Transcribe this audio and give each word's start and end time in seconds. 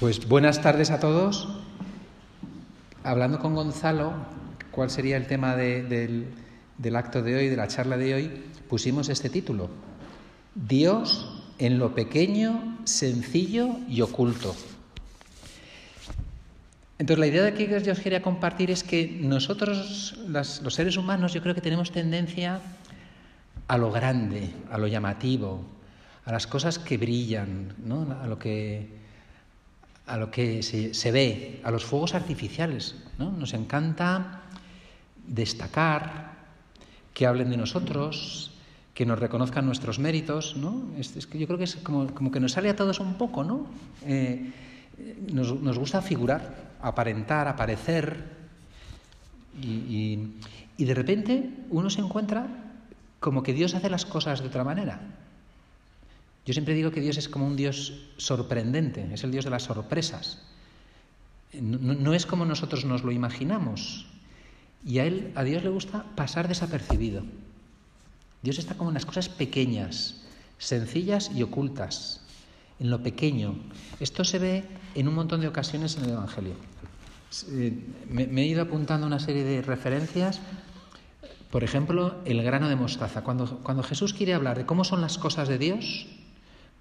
Pues 0.00 0.26
buenas 0.28 0.60
tardes 0.60 0.90
a 0.90 0.98
todos. 0.98 1.48
Hablando 3.04 3.38
con 3.38 3.54
Gonzalo, 3.54 4.12
¿cuál 4.72 4.90
sería 4.90 5.16
el 5.16 5.28
tema 5.28 5.54
del, 5.54 6.26
acto 6.96 7.22
de 7.22 7.36
hoy, 7.36 7.48
de 7.48 7.56
la 7.56 7.68
charla 7.68 7.96
de 7.96 8.12
hoy? 8.12 8.42
Pusimos 8.68 9.08
este 9.08 9.30
título. 9.30 9.70
Dios 10.56 11.40
en 11.58 11.78
lo 11.78 11.94
pequeño, 11.94 12.76
sencillo 12.82 13.76
y 13.88 14.00
oculto. 14.00 14.56
Entonces 16.98 17.20
la 17.20 17.26
idea 17.28 17.54
que 17.54 17.80
yo 17.80 17.92
os 17.92 18.00
quería 18.00 18.20
compartir 18.20 18.72
es 18.72 18.82
que 18.82 19.18
nosotros, 19.20 20.18
los 20.26 20.74
seres 20.74 20.96
humanos, 20.96 21.32
yo 21.32 21.40
creo 21.40 21.54
que 21.54 21.60
tenemos 21.60 21.92
tendencia 21.92 22.60
a 23.68 23.78
lo 23.78 23.92
grande, 23.92 24.50
a 24.72 24.76
lo 24.76 24.88
llamativo, 24.88 25.64
a 26.24 26.32
las 26.32 26.48
cosas 26.48 26.80
que 26.80 26.98
brillan, 26.98 27.74
¿no? 27.86 28.08
a 28.20 28.26
lo 28.26 28.40
que 28.40 29.03
a 30.06 30.16
lo 30.16 30.30
que 30.30 30.62
se, 30.62 31.12
ve, 31.12 31.60
a 31.64 31.70
los 31.70 31.84
fuegos 31.84 32.14
artificiales. 32.14 32.96
¿no? 33.18 33.30
Nos 33.32 33.54
encanta 33.54 34.42
destacar, 35.26 36.34
que 37.14 37.26
hablen 37.26 37.50
de 37.50 37.56
nosotros, 37.56 38.52
que 38.92 39.06
nos 39.06 39.18
reconozcan 39.18 39.66
nuestros 39.66 39.98
méritos. 39.98 40.56
¿no? 40.56 40.84
Es, 40.98 41.26
que 41.26 41.38
yo 41.38 41.46
creo 41.46 41.58
que 41.58 41.64
es 41.64 41.76
como, 41.76 42.30
que 42.30 42.40
nos 42.40 42.52
sale 42.52 42.68
a 42.70 42.76
todos 42.76 43.00
un 43.00 43.14
poco. 43.14 43.44
¿no? 43.44 43.66
Eh, 44.04 44.52
nos, 45.32 45.60
nos, 45.60 45.78
gusta 45.78 46.02
figurar, 46.02 46.74
aparentar, 46.82 47.48
aparecer. 47.48 48.44
Y, 49.62 50.18
y 50.76 50.84
de 50.84 50.94
repente 50.94 51.50
uno 51.70 51.88
se 51.88 52.00
encuentra 52.00 52.46
como 53.20 53.42
que 53.42 53.52
Dios 53.54 53.74
hace 53.74 53.88
las 53.88 54.04
cosas 54.04 54.40
de 54.40 54.48
otra 54.48 54.64
manera. 54.64 55.00
Yo 56.46 56.52
siempre 56.52 56.74
digo 56.74 56.90
que 56.90 57.00
Dios 57.00 57.16
es 57.16 57.28
como 57.28 57.46
un 57.46 57.56
Dios 57.56 57.94
sorprendente, 58.16 59.08
es 59.12 59.24
el 59.24 59.30
Dios 59.30 59.44
de 59.44 59.50
las 59.50 59.62
sorpresas. 59.62 60.42
No, 61.52 62.12
es 62.12 62.26
como 62.26 62.44
nosotros 62.44 62.84
nos 62.84 63.02
lo 63.02 63.12
imaginamos. 63.12 64.06
Y 64.84 64.98
a 64.98 65.06
él, 65.06 65.32
a 65.34 65.44
Dios 65.44 65.62
le 65.62 65.70
gusta 65.70 66.04
pasar 66.16 66.48
desapercibido. 66.48 67.22
Dios 68.42 68.58
está 68.58 68.74
como 68.74 68.90
en 68.90 68.94
las 68.94 69.06
cosas 69.06 69.30
pequeñas, 69.30 70.22
sencillas 70.58 71.30
y 71.34 71.42
ocultas, 71.42 72.20
en 72.78 72.90
lo 72.90 73.02
pequeño. 73.02 73.56
Esto 74.00 74.24
se 74.24 74.38
ve 74.38 74.64
en 74.94 75.08
un 75.08 75.14
montón 75.14 75.40
de 75.40 75.48
ocasiones 75.48 75.96
en 75.96 76.04
el 76.04 76.10
Evangelio. 76.10 76.56
Me, 78.10 78.26
me 78.26 78.42
he 78.42 78.46
ido 78.46 78.62
apuntando 78.62 79.06
una 79.06 79.18
serie 79.18 79.44
de 79.44 79.62
referencias 79.62 80.40
por 81.54 81.62
ejemplo, 81.62 82.16
el 82.24 82.42
grano 82.42 82.68
de 82.68 82.74
mostaza. 82.74 83.22
Cuando, 83.22 83.60
cuando, 83.62 83.84
Jesús 83.84 84.12
quiere 84.12 84.34
hablar 84.34 84.58
de 84.58 84.66
cómo 84.66 84.82
son 84.82 85.00
las 85.00 85.18
cosas 85.18 85.46
de 85.46 85.56
Dios, 85.56 86.08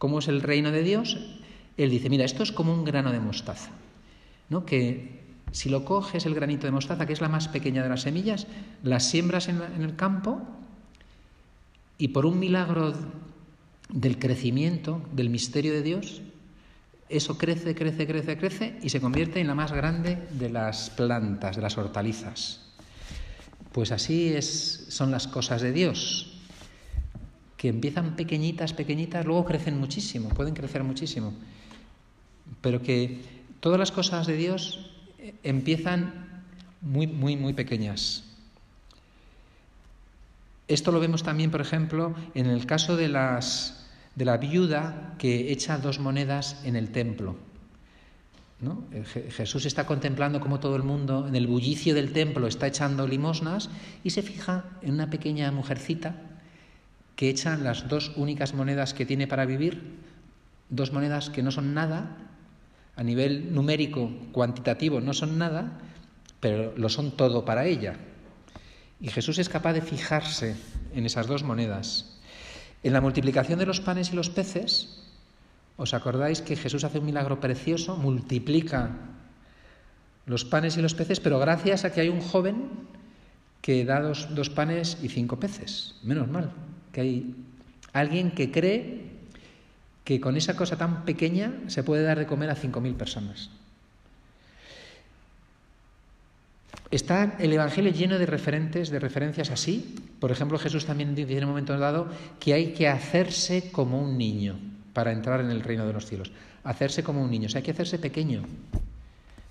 cómo 0.04 0.20
es 0.20 0.28
el 0.28 0.42
reino 0.42 0.70
de 0.70 0.84
Dios, 0.84 1.18
él 1.78 1.90
dice, 1.90 2.10
mira, 2.10 2.26
esto 2.26 2.44
es 2.44 2.52
como 2.52 2.74
un 2.74 2.84
grano 2.84 3.14
de 3.14 3.22
mostaza, 3.22 3.70
¿no? 4.50 4.66
que 4.66 5.24
si 5.54 5.70
lo 5.70 5.86
coges 5.86 6.26
el 6.26 6.36
granito 6.36 6.68
de 6.68 6.72
mostaza, 6.72 7.06
que 7.06 7.14
es 7.14 7.22
la 7.22 7.30
más 7.30 7.48
pequeña 7.48 7.84
de 7.84 7.88
las 7.88 8.02
semillas, 8.02 8.48
las 8.84 9.06
siembras 9.06 9.48
en, 9.48 9.62
el 9.62 9.96
campo 9.96 10.42
y 11.98 12.10
por 12.10 12.26
un 12.26 12.38
milagro 12.38 12.94
del 13.88 14.20
crecimiento, 14.20 15.02
del 15.14 15.30
misterio 15.30 15.72
de 15.72 15.84
Dios, 15.84 16.22
eso 17.08 17.38
crece, 17.38 17.74
crece, 17.74 18.06
crece, 18.06 18.38
crece 18.38 18.80
y 18.84 18.90
se 18.90 19.00
convierte 19.00 19.40
en 19.40 19.48
la 19.48 19.56
más 19.56 19.72
grande 19.72 20.18
de 20.32 20.50
las 20.50 20.90
plantas, 20.90 21.56
de 21.56 21.62
las 21.62 21.78
hortalizas. 21.78 22.74
Pues 23.72 23.94
así 23.94 24.34
es, 24.34 24.86
son 24.90 25.12
las 25.12 25.30
cosas 25.30 25.62
de 25.62 25.72
Dios 25.72 26.33
que 27.64 27.70
empiezan 27.70 28.18
pequeñitas, 28.18 28.74
pequeñitas, 28.74 29.26
luego 29.26 29.46
crecen 29.46 29.80
muchísimo, 29.80 30.28
pueden 30.28 30.54
crecer 30.54 30.84
muchísimo, 30.84 31.32
pero 32.60 32.82
que 32.82 33.22
todas 33.62 33.80
las 33.80 33.90
cosas 33.90 34.28
de 34.28 34.36
Dios 34.36 34.92
eh, 35.18 35.34
empiezan 35.44 36.44
muy, 36.82 37.08
muy, 37.08 37.38
muy 37.38 37.54
pequeñas. 37.54 38.26
Esto 40.68 40.92
lo 40.92 41.00
vemos 41.00 41.24
también, 41.24 41.52
por 41.52 41.62
ejemplo, 41.62 42.14
en 42.34 42.48
el 42.48 42.66
caso 42.66 42.98
de, 42.98 43.08
las, 43.08 43.88
de 44.16 44.26
la 44.26 44.36
viuda 44.36 45.16
que 45.18 45.54
echa 45.54 45.78
dos 45.78 46.00
monedas 46.00 46.60
en 46.66 46.76
el 46.76 46.92
templo. 46.92 47.38
Eh, 48.92 49.32
Jesús 49.32 49.66
está 49.66 49.86
contemplando 49.86 50.42
cómo 50.42 50.60
todo 50.60 50.76
el 50.76 50.84
mundo, 50.84 51.30
en 51.30 51.36
el 51.38 51.48
bullicio 51.48 51.96
del 51.96 52.12
templo, 52.12 52.46
está 52.46 52.68
echando 52.68 53.08
limosnas 53.08 53.70
y 54.04 54.10
se 54.10 54.22
fija 54.22 54.66
en 54.82 54.96
una 54.96 55.10
pequeña 55.10 55.50
mujercita 55.54 56.33
que 57.16 57.30
echa 57.30 57.58
las 57.58 57.88
dos 57.88 58.12
únicas 58.16 58.54
monedas 58.54 58.94
que 58.94 59.06
tiene 59.06 59.28
para 59.28 59.46
vivir, 59.46 60.00
dos 60.70 60.92
monedas 60.92 61.30
que 61.30 61.44
no 61.44 61.52
son 61.52 61.74
nada, 61.74 62.18
a 62.96 63.04
nivel 63.04 63.54
numérico, 63.54 64.12
cuantitativo, 64.32 65.02
no 65.02 65.14
son 65.14 65.38
nada, 65.38 65.80
pero 66.40 66.74
lo 66.76 66.90
son 66.90 67.16
todo 67.16 67.46
para 67.46 67.66
ella. 67.66 67.98
Y 69.00 69.10
Jesús 69.10 69.38
es 69.40 69.50
capaz 69.50 69.74
de 69.74 69.82
fijarse 69.82 70.56
en 70.94 71.06
esas 71.06 71.28
dos 71.28 71.44
monedas. 71.44 72.20
En 72.84 72.94
la 72.94 73.02
multiplicación 73.02 73.60
de 73.60 73.66
los 73.66 73.82
panes 73.82 74.12
y 74.12 74.16
los 74.16 74.30
peces, 74.30 75.04
¿os 75.78 75.94
acordáis 75.94 76.42
que 76.42 76.56
Jesús 76.56 76.84
hace 76.84 77.00
un 77.00 77.06
milagro 77.06 77.40
precioso? 77.40 77.96
Multiplica 77.96 78.92
los 80.26 80.46
panes 80.46 80.78
y 80.78 80.82
los 80.82 80.94
peces, 80.94 81.20
pero 81.20 81.40
gracias 81.40 81.86
a 81.86 81.92
que 81.92 82.02
hay 82.02 82.10
un 82.10 82.22
joven 82.22 82.70
que 83.62 83.86
da 83.86 84.00
dos 84.02 84.50
panes 84.50 84.98
y 85.02 85.10
cinco 85.10 85.40
peces. 85.40 85.96
Menos 86.04 86.28
mal 86.28 86.52
que 86.94 87.02
hay 87.02 87.36
alguien 87.92 88.32
que 88.32 88.52
cree 88.52 89.02
que 90.06 90.22
con 90.22 90.38
esa 90.38 90.56
cosa 90.56 90.78
tan 90.78 91.04
pequeña 91.04 91.52
se 91.68 91.84
puede 91.84 92.04
dar 92.04 92.20
de 92.20 92.26
comer 92.26 92.50
a 92.50 92.56
5.000 92.56 92.96
personas. 92.96 93.50
Está 96.92 97.38
el 97.40 97.52
Evangelio 97.52 97.92
lleno 97.92 98.20
de 98.20 98.26
referentes, 98.26 98.92
de 98.92 99.00
referencias 99.00 99.50
así. 99.50 99.96
Por 100.20 100.32
ejemplo, 100.32 100.60
Jesús 100.60 100.86
también 100.86 101.16
dice 101.16 101.38
en 101.38 101.46
un 101.46 101.50
momento 101.50 101.78
dado 101.78 102.08
que 102.40 102.54
hay 102.54 102.74
que 102.74 102.88
hacerse 102.88 103.72
como 103.72 104.00
un 104.00 104.18
niño 104.18 104.60
para 104.94 105.12
entrar 105.12 105.40
en 105.40 105.50
el 105.50 105.62
reino 105.62 105.88
de 105.88 105.94
los 105.94 106.06
cielos. 106.06 106.32
Hacerse 106.64 107.04
como 107.04 107.24
un 107.24 107.32
niño, 107.32 107.48
o 107.48 107.50
sea, 107.50 107.60
hay 107.60 107.66
que 107.66 107.72
hacerse 107.72 107.98
pequeño. 107.98 108.44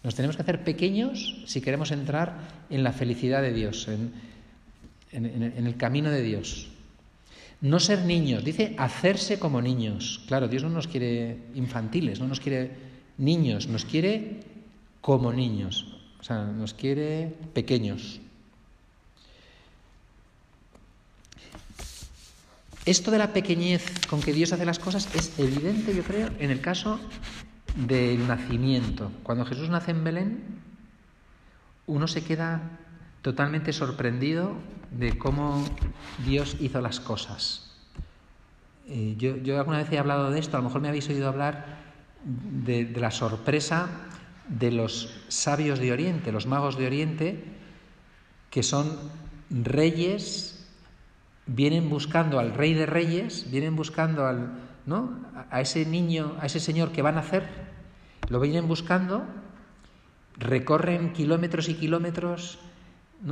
Nos 0.04 0.14
tenemos 0.14 0.36
que 0.36 0.42
hacer 0.42 0.62
pequeños 0.62 1.42
si 1.46 1.60
queremos 1.60 1.90
entrar 1.90 2.36
en 2.70 2.84
la 2.84 2.92
felicidad 2.92 3.42
de 3.42 3.52
Dios, 3.52 3.88
en, 3.88 4.12
en 5.10 5.66
el 5.66 5.76
camino 5.76 6.10
de 6.10 6.22
Dios. 6.22 6.71
No 7.62 7.78
ser 7.78 8.04
niños, 8.04 8.44
dice 8.44 8.74
hacerse 8.76 9.38
como 9.38 9.62
niños. 9.62 10.20
Claro, 10.26 10.48
Dios 10.48 10.64
no 10.64 10.68
nos 10.68 10.88
quiere 10.88 11.38
infantiles, 11.54 12.18
no 12.18 12.26
nos 12.26 12.40
quiere 12.40 12.72
niños, 13.18 13.68
nos 13.68 13.84
quiere 13.84 14.40
como 15.00 15.32
niños, 15.32 15.86
o 16.20 16.24
sea, 16.24 16.44
nos 16.44 16.74
quiere 16.74 17.32
pequeños. 17.54 18.20
Esto 22.84 23.12
de 23.12 23.18
la 23.18 23.32
pequeñez 23.32 24.06
con 24.08 24.20
que 24.20 24.32
Dios 24.32 24.52
hace 24.52 24.64
las 24.64 24.80
cosas 24.80 25.08
es 25.14 25.38
evidente, 25.38 25.94
yo 25.94 26.02
creo, 26.02 26.30
en 26.40 26.50
el 26.50 26.60
caso 26.60 26.98
del 27.76 28.26
nacimiento. 28.26 29.12
Cuando 29.22 29.44
Jesús 29.44 29.68
nace 29.68 29.92
en 29.92 30.02
Belén, 30.02 30.42
uno 31.86 32.08
se 32.08 32.24
queda 32.24 32.80
totalmente 33.22 33.72
sorprendido 33.72 34.54
de 34.90 35.16
cómo 35.16 35.64
Dios 36.26 36.56
hizo 36.60 36.80
las 36.80 37.00
cosas. 37.00 37.70
Eh, 38.88 39.14
yo, 39.16 39.58
alguna 39.58 39.78
vez 39.78 39.90
he 39.92 39.98
hablado 39.98 40.30
de 40.30 40.40
esto, 40.40 40.56
a 40.56 40.60
lo 40.60 40.66
mejor 40.66 40.80
me 40.80 40.88
habéis 40.88 41.08
oído 41.08 41.28
hablar 41.28 41.78
de, 42.24 42.84
de, 42.84 43.00
la 43.00 43.10
sorpresa 43.10 43.88
de 44.48 44.72
los 44.72 45.24
sabios 45.28 45.78
de 45.78 45.92
Oriente, 45.92 46.32
los 46.32 46.46
magos 46.46 46.76
de 46.76 46.86
Oriente, 46.86 47.44
que 48.50 48.62
son 48.62 48.98
reyes, 49.50 50.68
vienen 51.46 51.88
buscando 51.88 52.38
al 52.38 52.52
rey 52.54 52.74
de 52.74 52.86
reyes, 52.86 53.50
vienen 53.50 53.76
buscando 53.76 54.26
al, 54.26 54.52
¿no? 54.84 55.20
a 55.50 55.60
ese 55.60 55.86
niño, 55.86 56.36
a 56.40 56.46
ese 56.46 56.60
señor 56.60 56.90
que 56.90 57.02
van 57.02 57.14
a 57.14 57.22
nacer, 57.22 57.44
lo 58.28 58.40
vienen 58.40 58.66
buscando, 58.66 59.24
recorren 60.38 61.12
kilómetros 61.12 61.68
y 61.68 61.74
kilómetros 61.74 62.58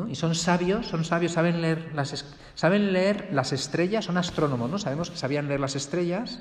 y 0.08 0.14
son 0.14 0.36
sabios, 0.36 0.86
son 0.86 1.04
sabios, 1.04 1.32
saben 1.32 1.60
leer, 1.60 1.90
las, 1.94 2.24
saben 2.54 2.92
leer 2.92 3.30
las 3.32 3.52
estrellas, 3.52 4.04
son 4.04 4.18
astrónomos, 4.18 4.70
¿no? 4.70 4.78
Sabemos 4.78 5.10
que 5.10 5.16
sabían 5.16 5.48
leer 5.48 5.58
las 5.58 5.74
estrellas, 5.74 6.38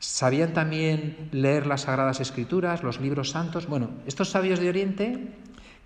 sabían 0.00 0.54
también 0.54 1.28
leer 1.30 1.66
las 1.66 1.82
Sagradas 1.82 2.20
Escrituras, 2.20 2.82
los 2.82 3.00
libros 3.00 3.30
santos. 3.30 3.68
Bueno, 3.68 3.90
estos 4.06 4.30
sabios 4.30 4.58
de 4.58 4.68
Oriente 4.68 5.36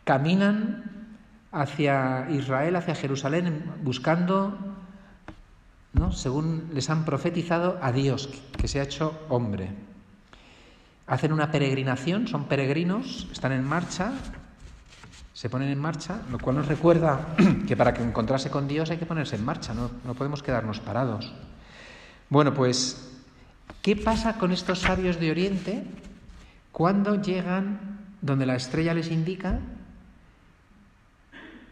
caminan 0.05 1.09
hacia 1.53 2.27
Israel, 2.31 2.77
hacia 2.77 2.95
Jerusalén, 2.95 3.71
buscando, 3.83 4.57
¿no? 5.93 6.13
según 6.13 6.71
les 6.73 6.89
han 6.89 7.05
profetizado, 7.05 7.79
a 7.83 7.93
Dios, 7.93 8.31
que 8.57 8.67
se 8.69 8.81
ha 8.81 8.85
hecho 8.85 9.21
hombre. 9.29 9.69
Hacen 11.07 11.33
una 11.35 11.51
peregrinación, 11.51 12.29
son 12.29 12.45
peregrinos, 12.45 13.29
están 13.31 13.53
en 13.53 13.65
marcha, 13.65 14.13
se 15.43 15.51
ponen 15.51 15.71
en 15.71 15.79
marcha, 15.81 16.23
lo 16.31 16.39
cual 16.39 16.55
nos 16.55 16.69
recuerda 16.69 17.35
que 17.67 17.77
para 17.77 17.93
que 17.93 18.01
encontrarse 18.01 18.49
con 18.49 18.69
Dios 18.69 18.93
hay 18.93 18.99
que 18.99 19.07
ponerse 19.07 19.35
en 19.35 19.45
marcha, 19.45 19.75
no, 19.75 19.91
no 20.05 20.15
podemos 20.15 20.41
quedarnos 20.41 20.79
parados. 20.79 21.33
Bueno, 22.29 22.55
pues, 22.55 23.11
¿qué 23.83 23.97
pasa 23.97 24.39
con 24.39 24.53
estos 24.53 24.79
sabios 24.79 25.19
de 25.19 25.33
Oriente 25.33 25.83
Cuando 26.71 27.21
llegan 27.21 27.99
donde 28.21 28.47
la 28.47 28.55
estrella 28.55 28.95
les 28.95 29.11
indica 29.11 29.59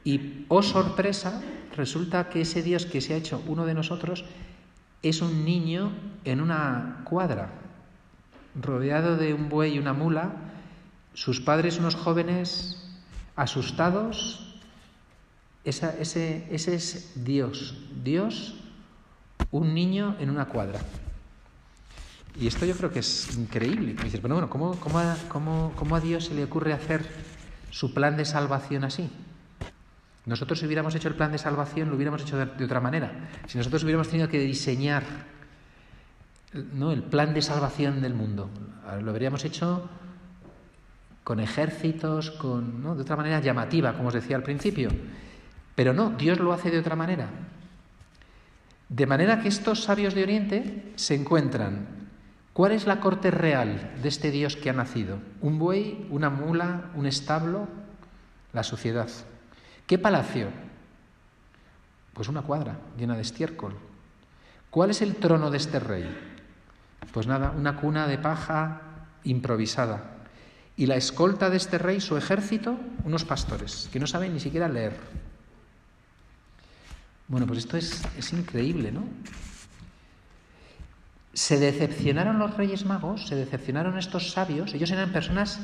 y, 0.02 0.46
oh 0.48 0.64
sorpresa, 0.64 1.40
resulta 1.76 2.28
que 2.28 2.40
ese 2.40 2.64
Dios 2.64 2.86
que 2.86 3.00
se 3.00 3.14
ha 3.14 3.18
hecho 3.18 3.40
uno 3.46 3.66
de 3.66 3.74
nosotros 3.74 4.24
es 5.04 5.22
un 5.22 5.44
niño 5.44 5.92
en 6.24 6.40
una 6.40 7.02
cuadra, 7.04 7.50
rodeado 8.60 9.16
de 9.16 9.32
un 9.32 9.48
buey 9.48 9.74
y 9.74 9.78
una 9.78 9.92
mula, 9.92 10.32
sus 11.14 11.40
padres 11.40 11.78
unos 11.78 11.94
jóvenes 11.94 12.89
asustados. 13.40 14.46
ese, 15.64 16.46
es 16.50 17.24
Dios, 17.24 17.74
Dios, 18.04 18.54
un 19.50 19.74
niño 19.74 20.16
en 20.20 20.30
una 20.30 20.46
cuadra. 20.46 20.80
Y 22.38 22.46
esto 22.46 22.64
yo 22.64 22.76
creo 22.76 22.92
que 22.92 23.00
es 23.00 23.36
increíble. 23.36 23.92
Y 23.92 24.04
dices, 24.04 24.20
bueno, 24.20 24.34
bueno, 24.36 24.48
¿cómo, 24.50 25.96
a 25.96 26.00
Dios 26.00 26.26
se 26.26 26.34
le 26.34 26.44
ocurre 26.44 26.72
hacer 26.72 27.06
su 27.70 27.92
plan 27.94 28.16
de 28.16 28.24
salvación 28.24 28.84
así? 28.84 29.10
Nosotros 30.26 30.58
si 30.58 30.66
hubiéramos 30.66 30.94
hecho 30.94 31.08
el 31.08 31.14
plan 31.14 31.32
de 31.32 31.38
salvación 31.38 31.88
lo 31.88 31.96
hubiéramos 31.96 32.22
hecho 32.22 32.36
de, 32.36 32.64
otra 32.64 32.80
manera. 32.80 33.30
Si 33.46 33.56
nosotros 33.56 33.82
hubiéramos 33.82 34.08
tenido 34.08 34.28
que 34.28 34.38
diseñar 34.38 35.02
el 36.52 37.02
plan 37.04 37.32
de 37.32 37.42
salvación 37.42 38.02
del 38.02 38.14
mundo, 38.14 38.50
lo 39.02 39.10
habríamos 39.10 39.44
hecho 39.44 39.88
con 41.24 41.40
ejércitos, 41.40 42.30
con, 42.30 42.82
¿no? 42.82 42.94
de 42.94 43.02
otra 43.02 43.16
manera 43.16 43.40
llamativa, 43.40 43.92
como 43.94 44.08
os 44.08 44.14
decía 44.14 44.36
al 44.36 44.42
principio. 44.42 44.90
Pero 45.74 45.92
no, 45.92 46.10
Dios 46.10 46.38
lo 46.38 46.52
hace 46.52 46.70
de 46.70 46.78
otra 46.78 46.96
manera. 46.96 47.28
De 48.88 49.06
manera 49.06 49.40
que 49.40 49.48
estos 49.48 49.84
sabios 49.84 50.14
de 50.14 50.22
Oriente 50.22 50.92
se 50.96 51.14
encuentran. 51.14 51.86
¿Cuál 52.52 52.72
es 52.72 52.86
la 52.86 53.00
corte 53.00 53.30
real 53.30 53.92
de 54.02 54.08
este 54.08 54.30
Dios 54.30 54.56
que 54.56 54.70
ha 54.70 54.72
nacido? 54.72 55.18
¿Un 55.40 55.58
buey, 55.58 56.06
una 56.10 56.28
mula, 56.28 56.90
un 56.94 57.06
establo? 57.06 57.68
La 58.52 58.64
sociedad. 58.64 59.08
¿Qué 59.86 59.98
palacio? 59.98 60.48
Pues 62.12 62.28
una 62.28 62.42
cuadra 62.42 62.78
llena 62.98 63.14
de 63.14 63.22
estiércol. 63.22 63.74
¿Cuál 64.70 64.90
es 64.90 65.02
el 65.02 65.16
trono 65.16 65.50
de 65.50 65.56
este 65.56 65.78
rey? 65.78 66.04
Pues 67.12 67.26
nada, 67.26 67.52
una 67.56 67.76
cuna 67.76 68.06
de 68.06 68.18
paja 68.18 68.82
improvisada. 69.24 70.19
Y 70.80 70.86
la 70.86 70.96
escolta 70.96 71.50
de 71.50 71.58
este 71.58 71.76
rey, 71.76 72.00
su 72.00 72.16
ejército, 72.16 72.80
unos 73.04 73.24
pastores, 73.24 73.88
que 73.92 74.00
no 74.00 74.06
saben 74.06 74.32
ni 74.32 74.40
siquiera 74.40 74.66
leer. 74.66 74.96
Bueno, 77.28 77.46
pues 77.46 77.60
esto 77.60 77.76
es, 77.76 78.32
increíble, 78.32 78.90
¿no? 78.90 79.04
Se 81.34 81.60
decepcionaron 81.60 82.38
los 82.38 82.56
reyes 82.56 82.86
magos, 82.86 83.28
se 83.28 83.36
decepcionaron 83.36 83.98
estos 83.98 84.32
sabios, 84.32 84.74
ellos 84.74 84.90
eran 84.90 85.12
personas 85.12 85.60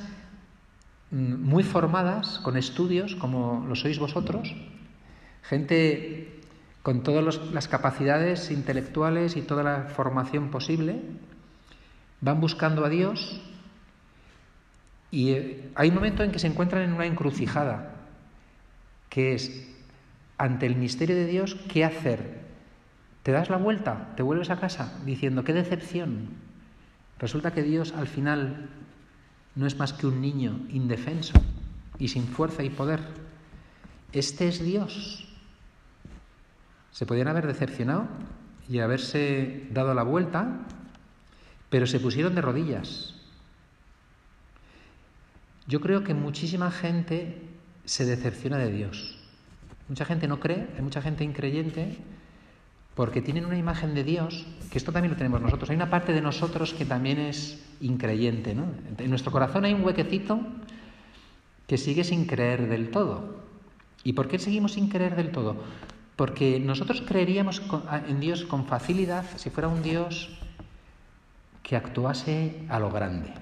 Mm, 1.11 1.49
muy 1.49 1.63
formadas, 1.63 2.41
con 2.41 2.57
estudios, 2.57 3.15
como 3.15 3.65
lo 3.69 3.77
sois 3.77 3.99
vosotros, 3.99 4.55
gente 5.43 6.43
con 6.83 7.03
todas 7.03 7.41
las 7.53 7.69
capacidades 7.69 8.51
intelectuales 8.51 9.37
y 9.37 9.43
toda 9.43 9.63
la 9.63 9.83
formación 9.95 10.51
posible, 10.51 11.01
van 12.21 12.41
buscando 12.41 12.85
a 12.85 12.89
Dios 12.89 13.41
y 15.17 15.31
eh, 15.31 15.71
hay 15.75 15.89
un 15.89 15.95
momento 15.95 16.23
en 16.23 16.31
que 16.31 16.39
se 16.39 16.47
encuentran 16.47 16.83
en 16.83 16.93
una 16.93 17.07
encrucijada, 17.07 17.95
que 19.09 19.33
es, 19.33 19.67
ante 20.37 20.67
el 20.67 20.77
misterio 20.77 21.17
de 21.17 21.25
Dios, 21.25 21.55
¿qué 21.73 21.87
hacer? 21.87 22.43
¿Te 23.23 23.33
das 23.33 23.49
la 23.49 23.57
vuelta? 23.57 24.13
¿Te 24.15 24.23
vuelves 24.23 24.51
a 24.51 24.61
casa 24.61 24.93
diciendo, 25.07 25.43
qué 25.43 25.55
decepción? 25.55 26.29
Resulta 27.19 27.55
que 27.55 27.63
Dios 27.63 27.95
al 27.97 28.09
final 28.09 28.69
no 29.55 29.67
es 29.67 29.79
más 29.79 29.95
que 29.95 30.07
un 30.07 30.21
niño 30.21 30.61
indefenso 30.69 31.41
y 31.99 32.09
sin 32.09 32.27
fuerza 32.27 32.63
y 32.63 32.69
poder. 32.69 33.01
Este 34.13 34.49
es 34.49 34.63
Dios. 34.63 35.35
Se 36.91 37.07
podían 37.07 37.29
haber 37.29 37.47
decepcionado 37.47 38.07
y 38.69 38.81
haberse 38.81 39.67
dado 39.71 39.95
la 39.95 40.03
vuelta, 40.03 40.59
pero 41.71 41.87
se 41.87 42.01
pusieron 42.01 42.35
de 42.35 42.43
rodillas. 42.43 43.16
Yo 45.67 45.81
creo 45.81 46.05
que 46.05 46.15
muchísima 46.15 46.71
gente 46.71 47.43
se 47.85 48.05
decepciona 48.05 48.59
de 48.59 48.71
Dios. 48.71 49.19
Mucha 49.89 50.05
gente 50.05 50.29
no 50.29 50.41
cree, 50.41 50.69
hay 50.77 50.83
mucha 50.83 51.03
gente 51.03 51.25
increyente 51.25 51.99
porque 52.95 53.21
tienen 53.21 53.45
una 53.45 53.59
imagen 53.59 53.95
de 53.95 54.05
Dios, 54.05 54.47
que 54.71 54.79
esto 54.79 54.91
también 54.91 55.13
lo 55.13 55.19
tenemos 55.19 55.43
nosotros. 55.43 55.69
Hay 55.69 55.77
una 55.77 55.91
parte 55.91 56.15
de 56.15 56.23
nosotros 56.23 56.73
que 56.73 56.87
también 56.87 57.19
es 57.19 57.63
increyente. 57.81 58.55
¿no? 58.55 58.65
En 58.97 59.11
nuestro 59.11 59.31
corazón 59.31 59.67
hay 59.67 59.75
un 59.75 59.85
huequecito 59.85 60.41
que 61.67 61.77
sigue 61.77 62.05
sin 62.05 62.25
creer 62.25 62.69
del 62.69 62.91
todo. 62.91 63.45
¿Y 64.03 64.15
por 64.15 64.29
qué 64.29 64.39
seguimos 64.39 64.73
sin 64.73 64.89
creer 64.89 65.15
del 65.15 65.31
todo? 65.31 65.57
Porque 66.17 66.59
nosotros 66.59 67.03
creeríamos 67.07 67.61
en 68.09 68.19
Dios 68.19 68.45
con 68.45 68.65
facilidad 68.65 69.27
si 69.37 69.51
fuera 69.51 69.69
un 69.69 69.83
Dios 69.83 70.39
que 71.63 71.77
actuase 71.77 72.65
a 72.71 72.79
lo 72.79 72.91
grande. 72.91 73.35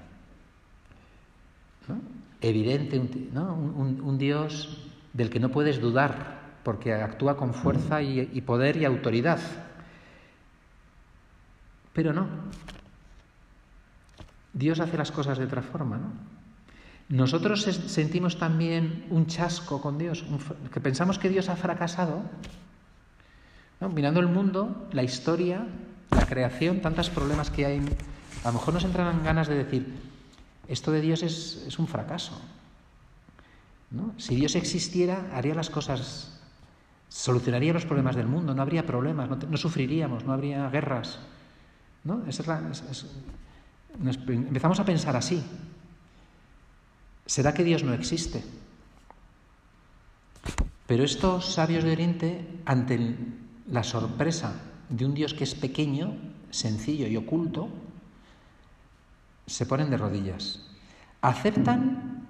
Evidente, 2.45 2.99
un 2.99 4.17
Dios 4.19 4.77
del 5.13 5.31
que 5.31 5.39
no 5.39 5.49
puedes 5.49 5.81
dudar, 5.81 6.35
porque 6.63 6.93
actúa 6.93 7.37
con 7.37 7.55
fuerza 7.55 8.03
y, 8.03 8.41
poder 8.41 8.77
y 8.77 8.85
autoridad. 8.85 9.39
Pero 11.93 12.13
no. 12.13 12.27
Dios 14.53 14.79
hace 14.79 14.95
las 14.95 15.11
cosas 15.11 15.39
de 15.39 15.45
otra 15.45 15.63
forma, 15.63 15.97
¿no? 15.97 16.11
Nosotros 17.09 17.63
sentimos 17.63 18.37
también 18.37 19.05
un 19.09 19.25
chasco 19.25 19.81
con 19.81 19.97
Dios, 19.97 20.23
que 20.71 20.79
pensamos 20.79 21.17
que 21.17 21.29
Dios 21.29 21.49
ha 21.49 21.55
fracasado. 21.55 22.21
Mirando 23.93 24.19
el 24.19 24.27
mundo, 24.27 24.87
la 24.91 25.01
historia, 25.01 25.65
la 26.11 26.25
creación, 26.27 26.81
tantos 26.81 27.09
problemas 27.09 27.49
que 27.49 27.65
hay, 27.65 27.81
a 28.43 28.47
lo 28.47 28.53
mejor 28.53 28.75
nos 28.75 28.85
entran 28.85 29.23
ganas 29.23 29.47
de 29.47 29.55
decir, 29.55 30.14
esto 30.67 30.91
de 30.91 31.01
Dios 31.01 31.23
es, 31.23 31.63
es 31.67 31.79
un 31.79 31.87
fracaso. 31.87 32.39
Si 34.17 34.35
Dios 34.35 34.55
existiera, 34.55 35.29
haría 35.33 35.55
las 35.55 35.69
cosas 35.69 36.35
solucionaría 37.09 37.71
los 37.73 37.85
problemas 37.85 38.15
del 38.15 38.27
mundo, 38.27 38.53
no 38.53 38.61
habría 38.61 38.85
problemas, 38.85 39.29
no, 39.29 39.57
sufriríamos, 39.57 40.25
no 40.25 40.33
habría 40.33 40.69
guerras. 40.69 41.19
¿no? 42.03 42.23
empezamos 44.27 44.79
a 44.79 44.85
pensar 44.85 45.15
así. 45.15 45.41
¿Será 47.25 47.53
que 47.53 47.63
Dios 47.63 47.83
no 47.83 47.93
existe? 47.93 48.43
Pero 50.87 51.03
estos 51.03 51.53
sabios 51.53 51.83
de 51.83 51.93
Oriente, 51.93 52.47
ante 52.65 53.15
la 53.71 53.83
sorpresa 53.83 54.61
de 54.89 55.05
un 55.05 55.15
Dios 55.15 55.33
que 55.33 55.45
es 55.45 55.55
pequeño, 55.55 56.15
sencillo 56.51 57.07
y 57.07 57.17
oculto, 57.17 57.69
se 59.45 59.65
ponen 59.65 59.89
de 59.89 59.97
rodillas. 59.97 60.65
Aceptan 61.21 62.27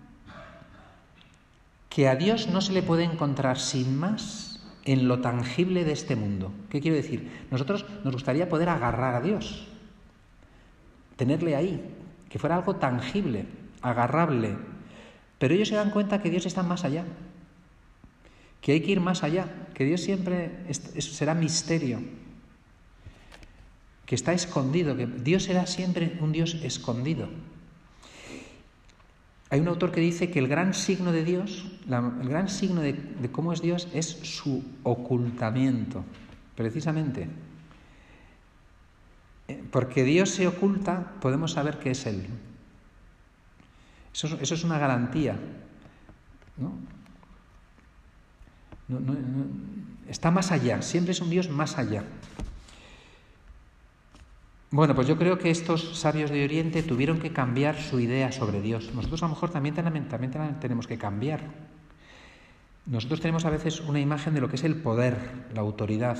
que 1.90 2.10
a 2.10 2.16
Dios 2.16 2.48
no 2.48 2.62
se 2.62 2.74
le 2.74 2.84
puede 2.84 3.04
encontrar 3.04 3.58
sin 3.58 3.98
más 3.98 4.60
en 4.84 5.08
lo 5.08 5.20
tangible 5.22 5.84
de 5.84 5.94
este 5.94 6.16
mundo. 6.16 6.52
¿Qué 6.70 6.82
quiero 6.82 6.98
decir? 6.98 7.48
Nosotros 7.52 7.86
nos 8.04 8.14
gustaría 8.14 8.50
poder 8.50 8.70
agarrar 8.70 9.16
a 9.16 9.22
Dios, 9.22 9.68
tenerle 11.16 11.56
ahí, 11.56 11.84
que 12.30 12.40
fuera 12.40 12.56
algo 12.56 12.76
tangible, 12.76 13.46
agarrable. 13.82 14.58
Pero 15.40 15.54
ellos 15.54 15.70
se 15.70 15.76
dan 15.76 15.92
cuenta 15.92 16.22
que 16.22 16.30
Dios 16.30 16.46
está 16.46 16.64
más 16.64 16.84
allá, 16.84 17.06
que 18.62 18.74
hay 18.74 18.82
que 18.82 18.92
ir 18.92 19.00
más 19.00 19.24
allá, 19.24 19.48
que 19.74 19.86
Dios 19.86 20.02
siempre 20.02 20.52
será 21.00 21.34
misterio, 21.34 22.00
que 24.06 24.16
está 24.16 24.34
escondido, 24.34 24.96
que 24.96 25.08
Dios 25.08 25.44
será 25.44 25.66
siempre 25.66 26.18
un 26.22 26.32
Dios 26.32 26.56
escondido. 26.64 27.28
Hay 29.50 29.60
un 29.60 29.68
autor 29.68 29.92
que 29.92 30.02
dice 30.02 30.32
que 30.32 30.40
el 30.40 30.48
gran 30.48 30.74
signo 30.74 31.12
de 31.12 31.24
Dios, 31.24 31.66
el 31.88 32.30
gran 32.30 32.50
signo 32.50 32.82
de, 32.82 32.98
cómo 33.32 33.54
es 33.54 33.62
Dios 33.62 33.88
es 33.94 34.08
su 34.08 34.64
ocultamiento, 34.84 36.04
precisamente. 36.56 37.28
Eh, 39.48 39.64
porque 39.72 40.04
Dios 40.04 40.32
se 40.32 40.48
oculta, 40.48 41.14
podemos 41.22 41.52
saber 41.54 41.78
que 41.78 41.92
es 41.92 42.06
Él. 42.06 42.26
Eso, 44.14 44.38
es 44.42 44.64
una 44.64 44.80
garantía. 44.80 45.38
está 50.08 50.32
más 50.32 50.52
allá, 50.52 50.82
siempre 50.82 51.12
es 51.12 51.22
un 51.22 51.30
Dios 51.30 51.50
más 51.50 51.78
allá. 51.78 52.04
Bueno, 54.72 54.96
pues 54.96 55.08
yo 55.08 55.18
creo 55.18 55.38
que 55.38 55.52
estos 55.52 55.98
sabios 55.98 56.32
de 56.32 56.44
Oriente 56.44 56.84
tuvieron 56.84 57.20
que 57.20 57.32
cambiar 57.32 57.80
su 57.80 58.00
idea 58.00 58.32
sobre 58.32 58.62
Dios. 58.62 58.92
Nosotros 58.94 59.24
a 59.24 59.28
lo 59.28 59.34
mejor 59.34 59.52
también, 59.52 59.76
tenemos 60.60 60.88
que 60.88 60.98
cambiar. 60.98 61.42
Nosotros 62.86 63.22
tenemos 63.22 63.46
a 63.46 63.50
veces 63.50 63.80
una 63.82 64.00
imagen 64.00 64.34
de 64.34 64.42
lo 64.42 64.50
que 64.50 64.58
es 64.58 64.64
el 64.64 64.76
poder, 64.76 65.48
la 65.54 65.62
autoridad. 65.62 66.18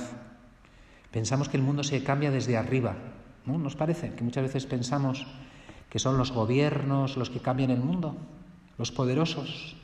Pensamos 1.10 1.48
que 1.48 1.56
el 1.56 1.62
mundo 1.62 1.84
se 1.84 2.02
cambia 2.02 2.30
desde 2.30 2.56
arriba. 2.56 2.96
¿no? 3.44 3.58
¿Nos 3.58 3.76
parece? 3.76 4.14
Que 4.14 4.24
muchas 4.24 4.44
veces 4.44 4.66
pensamos 4.66 5.26
que 5.90 5.98
son 5.98 6.18
los 6.18 6.32
gobiernos 6.32 7.16
los 7.16 7.30
que 7.30 7.40
cambian 7.40 7.70
el 7.70 7.80
mundo, 7.80 8.16
los 8.78 8.92
poderosos, 8.92 9.76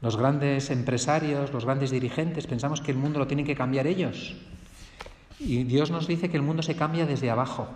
los 0.00 0.16
grandes 0.16 0.70
empresarios, 0.70 1.52
los 1.52 1.64
grandes 1.64 1.90
dirigentes, 1.90 2.46
pensamos 2.46 2.80
que 2.80 2.92
el 2.92 2.98
mundo 2.98 3.18
lo 3.18 3.26
tienen 3.26 3.46
que 3.46 3.56
cambiar 3.56 3.86
ellos. 3.86 4.36
Y 5.40 5.64
Dios 5.64 5.90
nos 5.90 6.06
dice 6.06 6.28
que 6.28 6.36
el 6.36 6.42
mundo 6.42 6.62
se 6.62 6.76
cambia 6.76 7.06
desde 7.06 7.30
abajo, 7.30 7.68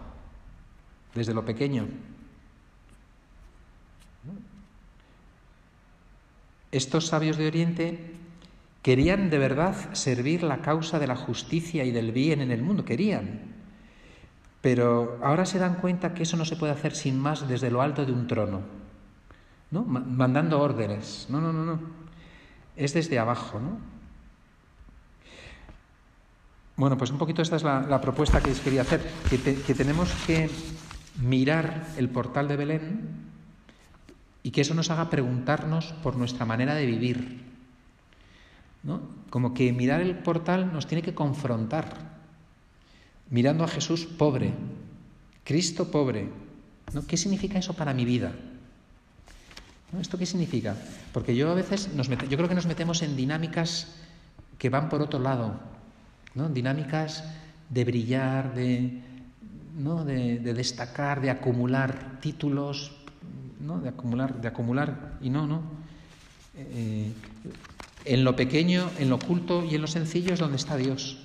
desde 1.15 1.35
lo 1.35 1.45
pequeño. 1.45 1.87
Estos 6.73 7.07
sabios 7.07 7.37
de 7.37 7.47
Oriente 7.47 8.15
querían 8.83 9.31
de 9.31 9.39
verdad 9.39 9.77
servir 9.93 10.43
la 10.43 10.63
causa 10.63 10.99
de 10.99 11.07
la 11.07 11.17
justicia 11.17 11.85
y 11.85 11.93
del 11.93 12.13
bien 12.13 12.41
en 12.41 12.51
el 12.51 12.63
mundo, 12.63 12.85
querían. 12.85 13.41
Pero 14.61 15.19
ahora 15.23 15.45
se 15.45 15.59
dan 15.59 15.77
cuenta 15.77 16.15
que 16.15 16.23
eso 16.23 16.37
no 16.37 16.45
se 16.45 16.57
puede 16.57 16.73
hacer 16.73 16.95
sin 16.95 17.19
más 17.19 17.49
desde 17.49 17.71
lo 17.71 17.83
alto 17.83 18.07
de 18.07 18.13
un 18.13 18.27
trono, 18.27 18.63
¿no? 19.71 19.85
mandando 19.85 20.61
órdenes. 20.61 21.27
No, 21.29 21.41
no, 21.41 21.53
no, 21.53 21.65
no. 21.65 21.81
Es 22.77 22.95
desde 22.95 23.19
abajo, 23.19 23.61
¿no? 23.61 23.92
Bueno, 26.83 26.99
pues 26.99 27.13
un 27.13 27.19
poquito 27.19 27.43
esta 27.43 27.55
es 27.55 27.63
la, 27.63 28.01
propuesta 28.01 28.41
que 28.41 28.49
les 28.49 28.59
quería 28.59 28.83
hacer, 28.83 29.09
que, 29.31 29.73
tenemos 29.73 30.11
que 30.27 30.51
mirar 31.21 31.87
el 31.97 32.09
portal 32.09 32.49
de 32.49 32.57
Belén 32.57 33.09
y 34.43 34.51
que 34.51 34.63
eso 34.63 34.75
nos 34.75 34.91
haga 34.91 35.09
preguntarnos 35.09 35.95
por 36.03 36.17
nuestra 36.17 36.45
manera 36.45 36.75
de 36.75 36.85
vivir. 36.85 37.41
¿no? 38.83 39.01
Como 39.31 39.55
que 39.55 39.73
mirar 39.73 40.01
el 40.01 40.19
portal 40.19 40.73
nos 40.73 40.89
tiene 40.89 41.03
que 41.03 41.15
confrontar, 41.15 42.19
mirando 43.31 43.63
a 43.63 43.69
Jesús 43.69 44.05
pobre, 44.05 44.53
Cristo 45.45 45.89
pobre. 45.89 46.31
¿no? 46.93 47.07
¿Qué 47.07 47.17
significa 47.17 47.61
eso 47.61 47.75
para 47.75 47.95
mi 47.95 48.05
vida? 48.05 48.33
¿Esto 50.01 50.19
qué 50.19 50.27
significa? 50.27 50.75
Porque 51.13 51.37
yo 51.37 51.49
a 51.49 51.55
veces, 51.55 51.95
nos 51.95 52.09
yo 52.09 52.37
creo 52.37 52.49
que 52.49 52.57
nos 52.57 52.67
metemos 52.67 53.03
en 53.03 53.15
dinámicas 53.15 53.95
que 54.59 54.69
van 54.69 54.89
por 54.89 55.01
otro 55.01 55.21
lado, 55.21 55.61
¿no? 56.35 56.49
dinámicas 56.49 57.25
de 57.69 57.85
brillar, 57.85 58.55
de, 58.55 59.01
¿no? 59.77 60.05
de 60.05 60.39
destacar, 60.39 61.21
de 61.21 61.31
acumular 61.31 62.19
títulos, 62.21 62.93
¿no? 63.63 63.81
de, 63.81 63.89
acumular, 63.89 64.41
de 64.41 64.49
acumular, 64.49 65.19
y 65.21 65.31
no, 65.31 65.47
no. 65.47 65.63
Eh, 66.57 67.13
en 68.05 68.25
lo 68.25 68.37
pequeño, 68.37 68.91
en 68.99 69.09
lo 69.09 69.17
oculto 69.17 69.65
y 69.65 69.75
en 69.75 69.81
lo 69.81 69.87
sencillo 69.87 70.35
es 70.35 70.41
donde 70.41 70.57
está 70.57 70.77
Dios. 70.77 71.19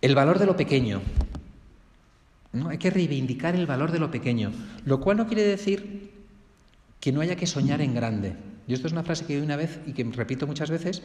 El 0.00 0.14
valor 0.14 0.38
de 0.38 0.46
lo 0.46 0.56
pequeño. 0.56 1.02
¿no? 2.52 2.68
Hay 2.68 2.78
que 2.78 2.90
reivindicar 2.90 3.54
el 3.54 3.66
valor 3.66 3.92
de 3.92 3.98
lo 3.98 4.10
pequeño, 4.10 4.52
lo 4.84 5.00
cual 5.00 5.18
no 5.18 5.26
quiere 5.26 5.42
decir 5.42 6.12
que 7.00 7.12
no 7.12 7.20
haya 7.20 7.36
que 7.36 7.46
soñar 7.46 7.82
en 7.82 7.94
grande. 7.94 8.36
Y 8.66 8.74
esto 8.74 8.86
es 8.86 8.92
una 8.92 9.02
frase 9.02 9.24
que 9.26 9.36
oí 9.36 9.42
una 9.42 9.56
vez 9.56 9.80
y 9.86 9.92
que 9.92 10.04
repito 10.04 10.46
muchas 10.46 10.70
veces, 10.70 11.02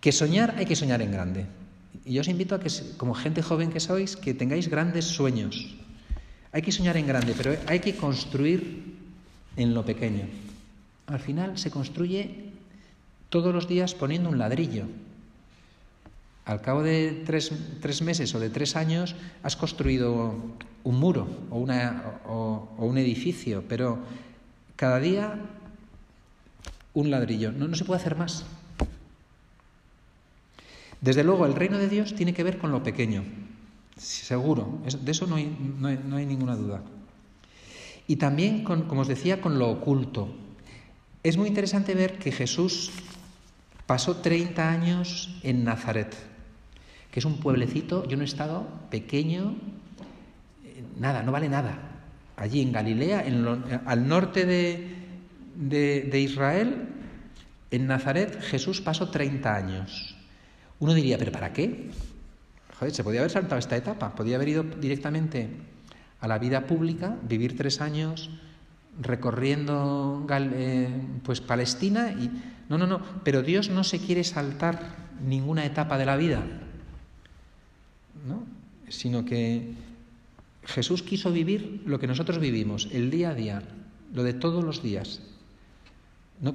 que 0.00 0.12
soñar 0.12 0.54
hay 0.56 0.66
que 0.66 0.76
soñar 0.76 1.02
en 1.02 1.12
grande. 1.12 1.46
Y 2.04 2.14
yo 2.14 2.22
os 2.22 2.28
invito 2.28 2.54
a 2.54 2.60
que, 2.60 2.70
como 2.96 3.14
gente 3.14 3.42
joven 3.42 3.70
que 3.70 3.80
sois, 3.80 4.16
que 4.16 4.32
tengáis 4.32 4.68
grandes 4.68 5.04
sueños. 5.04 5.76
Hay 6.52 6.62
que 6.62 6.72
soñar 6.72 6.96
en 6.96 7.06
grande, 7.06 7.34
pero 7.36 7.54
hay 7.66 7.80
que 7.80 7.94
construir 7.94 8.96
en 9.56 9.74
lo 9.74 9.84
pequeño. 9.84 10.26
Al 11.06 11.20
final 11.20 11.58
se 11.58 11.70
construye 11.70 12.50
todos 13.28 13.54
los 13.54 13.68
días 13.68 13.94
poniendo 13.94 14.28
un 14.28 14.38
ladrillo. 14.38 14.86
Al 16.44 16.60
cabo 16.60 16.82
de 16.82 17.22
tres, 17.26 18.02
meses 18.02 18.34
o 18.34 18.40
de 18.40 18.50
tres 18.50 18.74
años 18.74 19.14
has 19.42 19.54
construido 19.54 20.34
un 20.82 20.96
muro 20.98 21.28
o, 21.50 21.58
una, 21.58 22.20
o, 22.26 22.68
un 22.78 22.98
edificio, 22.98 23.62
pero 23.68 23.98
cada 24.74 24.98
día 24.98 25.38
un 26.94 27.10
ladrillo. 27.10 27.52
No, 27.52 27.68
no 27.68 27.76
se 27.76 27.84
puede 27.84 28.00
hacer 28.00 28.16
más. 28.16 28.44
Desde 31.00 31.24
luego, 31.24 31.46
el 31.46 31.54
reino 31.54 31.78
de 31.78 31.88
Dios 31.88 32.14
tiene 32.14 32.34
que 32.34 32.42
ver 32.42 32.58
con 32.58 32.72
lo 32.72 32.82
pequeño. 32.82 33.24
Seguro, 33.96 34.78
de 35.02 35.10
eso 35.10 35.26
no 35.26 35.36
hay, 35.36 35.46
no 35.78 36.16
hay, 36.16 36.26
ninguna 36.26 36.56
duda. 36.56 36.82
Y 38.06 38.16
también, 38.16 38.64
como 38.64 39.00
os 39.00 39.08
decía, 39.08 39.40
con 39.40 39.58
lo 39.58 39.70
oculto. 39.70 40.34
Es 41.22 41.36
muy 41.36 41.48
interesante 41.48 41.94
ver 41.94 42.18
que 42.18 42.32
Jesús 42.32 42.90
pasó 43.86 44.16
30 44.16 44.70
años 44.70 45.38
en 45.42 45.64
Nazaret, 45.64 46.14
que 47.10 47.18
es 47.18 47.24
un 47.24 47.38
pueblecito, 47.38 48.06
yo 48.08 48.16
no 48.16 48.22
he 48.22 48.26
estado, 48.26 48.66
pequeño, 48.90 49.56
eh, 50.64 50.82
nada, 50.98 51.22
no 51.22 51.32
vale 51.32 51.48
nada. 51.48 51.78
Allí 52.36 52.62
en 52.62 52.72
Galilea, 52.72 53.24
al 53.84 54.08
norte 54.08 54.46
de, 54.46 54.99
de, 55.54 56.20
Israel, 56.20 56.88
en 57.70 57.86
Nazaret, 57.86 58.40
Jesús 58.42 58.80
pasó 58.80 59.10
30 59.10 59.54
años. 59.54 60.16
Uno 60.78 60.94
diría, 60.94 61.18
¿pero 61.18 61.32
para 61.32 61.52
qué? 61.52 61.90
se 62.88 63.04
podía 63.04 63.20
haber 63.20 63.30
saltado 63.30 63.58
esta 63.58 63.76
etapa, 63.76 64.14
podía 64.14 64.36
haber 64.36 64.48
ido 64.48 64.62
directamente 64.62 65.50
a 66.20 66.26
la 66.26 66.38
vida 66.38 66.66
pública, 66.66 67.14
vivir 67.28 67.54
tres 67.54 67.82
años 67.82 68.30
recorriendo 68.98 70.26
eh, 70.30 70.88
pues 71.22 71.40
Palestina 71.40 72.12
y 72.12 72.30
no, 72.68 72.78
no, 72.78 72.86
no, 72.86 73.02
pero 73.22 73.42
Dios 73.42 73.68
no 73.68 73.84
se 73.84 73.98
quiere 73.98 74.24
saltar 74.24 75.10
ninguna 75.22 75.64
etapa 75.64 75.98
de 75.98 76.06
la 76.06 76.16
vida, 76.16 76.42
¿no? 78.26 78.44
sino 78.88 79.24
que 79.24 79.74
Jesús 80.64 81.02
quiso 81.02 81.32
vivir 81.32 81.82
lo 81.86 81.98
que 81.98 82.06
nosotros 82.06 82.38
vivimos, 82.38 82.88
el 82.92 83.10
día 83.10 83.30
a 83.30 83.34
día, 83.34 83.62
lo 84.14 84.22
de 84.22 84.34
todos 84.34 84.64
los 84.64 84.82
días, 84.82 85.20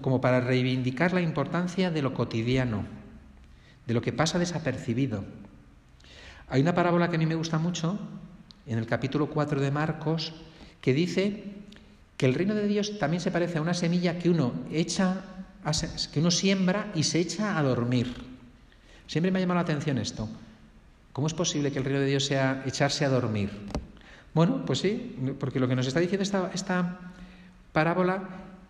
como 0.02 0.22
para 0.22 0.42
reivindicar 0.42 1.14
la 1.14 1.22
importancia 1.22 1.92
de 1.92 2.02
lo 2.02 2.14
cotidiano, 2.14 2.86
de 3.86 3.94
lo 3.94 4.02
que 4.02 4.14
pasa 4.14 4.40
desapercibido. 4.40 5.24
Hay 6.48 6.62
una 6.62 6.76
parábola 6.76 7.10
que 7.10 7.16
a 7.16 7.20
mí 7.20 7.26
me 7.26 7.36
gusta 7.36 7.58
mucho, 7.58 8.00
en 8.66 8.78
el 8.78 8.88
capítulo 8.88 9.30
4 9.30 9.62
de 9.62 9.72
Marcos, 9.72 10.34
que 10.82 10.94
dice 10.94 11.44
que 12.18 12.26
el 12.26 12.34
reino 12.34 12.56
de 12.56 12.68
Dios 12.68 12.98
también 12.98 13.22
se 13.22 13.32
parece 13.32 13.58
a 13.58 13.62
una 13.62 13.74
semilla 13.74 14.18
que 14.18 14.30
uno 14.30 14.54
echa, 14.72 15.22
que 16.12 16.20
uno 16.20 16.32
siembra 16.32 16.92
y 16.96 17.04
se 17.04 17.20
echa 17.20 17.58
a 17.58 17.64
dormir. 17.64 18.14
Siempre 19.08 19.32
me 19.32 19.40
ha 19.40 19.42
llamado 19.42 19.60
la 19.60 19.64
atención 19.64 19.98
esto. 19.98 20.28
¿Cómo 21.14 21.28
es 21.28 21.34
posible 21.34 21.72
que 21.72 21.80
el 21.80 21.86
reino 21.86 22.00
de 22.00 22.08
Dios 22.08 22.26
sea 22.26 22.64
echarse 22.66 23.06
a 23.06 23.10
dormir? 23.10 23.50
Bueno, 24.34 24.66
pues 24.66 24.80
sí, 24.80 25.16
porque 25.40 25.60
lo 25.60 25.68
que 25.68 25.76
nos 25.76 25.88
está 25.88 26.00
diciendo 26.00 26.24
esta, 26.24 26.52
esta 26.54 27.00
parábola, 27.72 28.24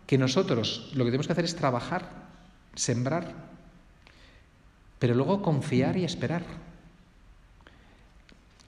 que 0.08 0.18
nosotros 0.18 0.92
lo 0.94 1.04
que 1.04 1.12
tenemos 1.12 1.28
que 1.28 1.34
hacer 1.34 1.46
es 1.46 1.56
trabajar, 1.56 2.28
sembrar, 2.76 3.34
pero 5.00 5.16
luego 5.16 5.42
confiar 5.42 5.98
y 5.98 6.04
esperar. 6.04 6.44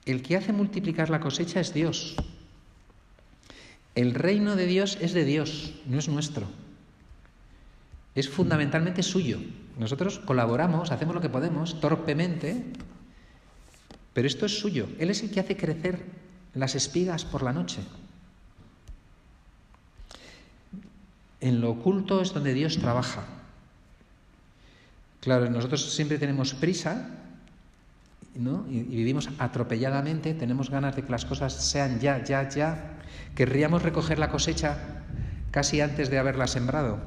El 0.04 0.22
que 0.22 0.36
hace 0.36 0.52
multiplicar 0.52 1.10
la 1.10 1.20
cosecha 1.20 1.60
es 1.60 1.74
Dios. 1.74 2.16
El 3.94 4.14
reino 4.14 4.56
de 4.56 4.66
Dios 4.66 4.96
es 5.00 5.12
de 5.12 5.24
Dios, 5.24 5.74
no 5.86 5.98
es 5.98 6.08
nuestro. 6.08 6.46
Es 8.14 8.28
fundamentalmente 8.28 9.02
suyo. 9.02 9.38
Nosotros 9.78 10.18
colaboramos, 10.18 10.90
hacemos 10.90 11.14
lo 11.14 11.20
que 11.20 11.28
podemos, 11.28 11.80
torpemente, 11.80 12.64
pero 14.12 14.26
esto 14.26 14.46
es 14.46 14.58
suyo. 14.58 14.88
Él 14.98 15.10
es 15.10 15.22
el 15.22 15.30
que 15.30 15.40
hace 15.40 15.56
crecer 15.56 16.04
las 16.54 16.74
espigas 16.74 17.24
por 17.24 17.42
la 17.42 17.52
noche. 17.52 17.80
En 21.40 21.60
lo 21.60 21.70
oculto 21.70 22.20
es 22.20 22.32
donde 22.32 22.54
Dios 22.54 22.78
trabaja. 22.78 23.24
Claro, 25.20 25.48
nosotros 25.50 25.94
siempre 25.94 26.18
tenemos 26.18 26.54
prisa 26.54 27.10
y, 28.34 28.80
vivimos 28.82 29.30
atropelladamente, 29.38 30.34
tenemos 30.34 30.70
ganas 30.70 30.94
de 30.94 31.02
que 31.02 31.10
las 31.10 31.24
cosas 31.24 31.52
sean 31.52 31.98
ya, 32.00 32.22
ya, 32.22 32.48
ya. 32.48 32.98
Querríamos 33.34 33.82
recoger 33.82 34.18
la 34.18 34.30
cosecha 34.30 35.04
casi 35.50 35.80
antes 35.80 36.10
de 36.10 36.18
haberla 36.18 36.46
sembrado. 36.46 36.98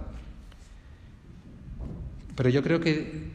Pero 2.35 2.50
yo 2.50 2.63
creo 2.63 2.81
que, 2.81 3.29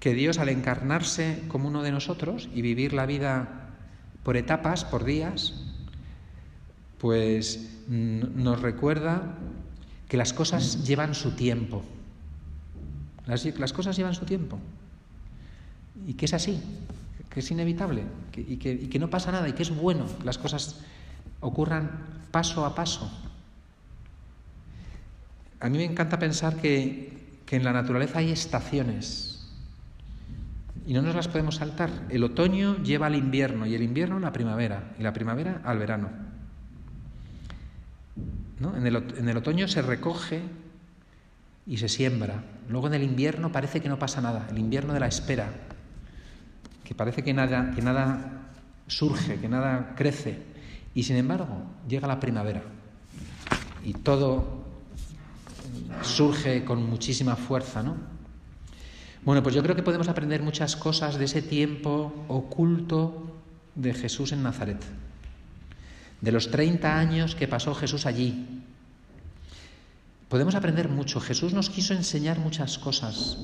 que 0.00 0.14
Dios 0.14 0.38
al 0.38 0.48
encarnarse 0.48 1.42
como 1.48 1.68
uno 1.68 1.82
de 1.82 1.92
nosotros 1.92 2.48
y 2.54 2.62
vivir 2.62 2.92
la 2.92 3.06
vida 3.06 3.70
por 4.22 4.36
etapas, 4.36 4.84
por 4.84 5.04
días, 5.04 5.54
pues 6.98 7.84
nos 7.88 8.60
recuerda 8.60 9.36
que 10.08 10.16
las 10.16 10.32
cosas 10.32 10.84
llevan 10.86 11.14
su 11.14 11.32
tiempo. 11.32 11.82
las 13.26 13.72
cosas 13.72 13.96
llevan 13.96 14.14
su 14.14 14.24
tiempo 14.24 14.58
y 16.06 16.14
que 16.14 16.26
es 16.26 16.34
así, 16.34 16.60
que 17.30 17.40
es 17.40 17.50
inevitable 17.50 18.02
y, 18.36 18.56
que, 18.56 18.98
no 18.98 19.08
pasa 19.08 19.32
nada 19.32 19.48
y 19.48 19.52
que 19.52 19.62
es 19.62 19.74
bueno 19.74 20.06
que 20.18 20.24
las 20.24 20.38
cosas 20.38 20.80
ocurran 21.40 21.90
paso 22.30 22.66
a 22.66 22.74
paso. 22.74 23.10
A 25.60 25.68
mí 25.68 25.78
me 25.78 25.84
encanta 25.84 26.18
pensar 26.18 26.56
que, 26.56 27.14
en 27.50 27.64
la 27.64 27.72
naturaleza 27.72 28.18
hay 28.18 28.30
estaciones. 28.32 29.32
y 30.86 30.92
no 30.92 31.02
nos 31.02 31.14
las 31.14 31.28
podemos 31.28 31.56
saltar. 31.56 31.90
El 32.10 32.22
otoño 32.22 32.76
lleva 32.82 33.06
al 33.06 33.16
invierno 33.16 33.66
y 33.66 33.74
el 33.74 33.82
invierno 33.82 34.18
a 34.18 34.20
la 34.20 34.32
primavera 34.32 34.94
y 34.98 35.02
la 35.02 35.12
primavera 35.12 35.62
al 35.64 35.78
verano. 35.78 36.25
En, 38.60 38.86
el, 38.86 38.96
en 38.96 39.28
el 39.28 39.36
otoño 39.36 39.68
se 39.68 39.82
recoge 39.82 40.40
y 41.66 41.76
se 41.76 41.88
siembra. 41.88 42.44
Luego 42.68 42.86
en 42.86 42.94
el 42.94 43.02
invierno 43.02 43.52
parece 43.52 43.80
que 43.80 43.88
no 43.88 43.98
pasa 43.98 44.20
nada, 44.20 44.46
el 44.50 44.58
invierno 44.58 44.94
de 44.94 45.00
la 45.00 45.06
espera, 45.06 45.50
que 46.84 46.94
parece 46.94 47.22
que 47.22 47.34
nada, 47.34 47.72
que 47.74 47.82
nada 47.82 48.50
surge, 48.86 49.38
que 49.38 49.48
nada 49.48 49.94
crece. 49.96 50.42
Y 50.94 51.02
sin 51.02 51.16
embargo, 51.16 51.64
llega 51.88 52.08
la 52.08 52.20
primavera 52.20 52.62
y 53.84 53.92
todo 53.92 54.64
surge 56.02 56.64
con 56.64 56.88
muchísima 56.88 57.36
fuerza, 57.36 57.82
¿no? 57.82 57.96
Bueno, 59.24 59.42
pues 59.42 59.54
yo 59.54 59.62
creo 59.62 59.74
que 59.74 59.82
podemos 59.82 60.08
aprender 60.08 60.42
muchas 60.42 60.76
cosas 60.76 61.18
de 61.18 61.24
ese 61.24 61.42
tiempo 61.42 62.24
oculto 62.28 63.36
de 63.74 63.92
Jesús 63.92 64.32
en 64.32 64.42
Nazaret, 64.42 64.78
de 66.20 66.32
los 66.32 66.50
30 66.50 66.98
años 66.98 67.34
que 67.34 67.48
pasó 67.48 67.74
Jesús 67.74 68.06
allí. 68.06 68.62
Podemos 70.28 70.54
aprender 70.54 70.88
mucho. 70.88 71.20
Jesús 71.20 71.52
nos 71.52 71.70
quiso 71.70 71.94
enseñar 71.94 72.38
muchas 72.38 72.78
cosas. 72.78 73.38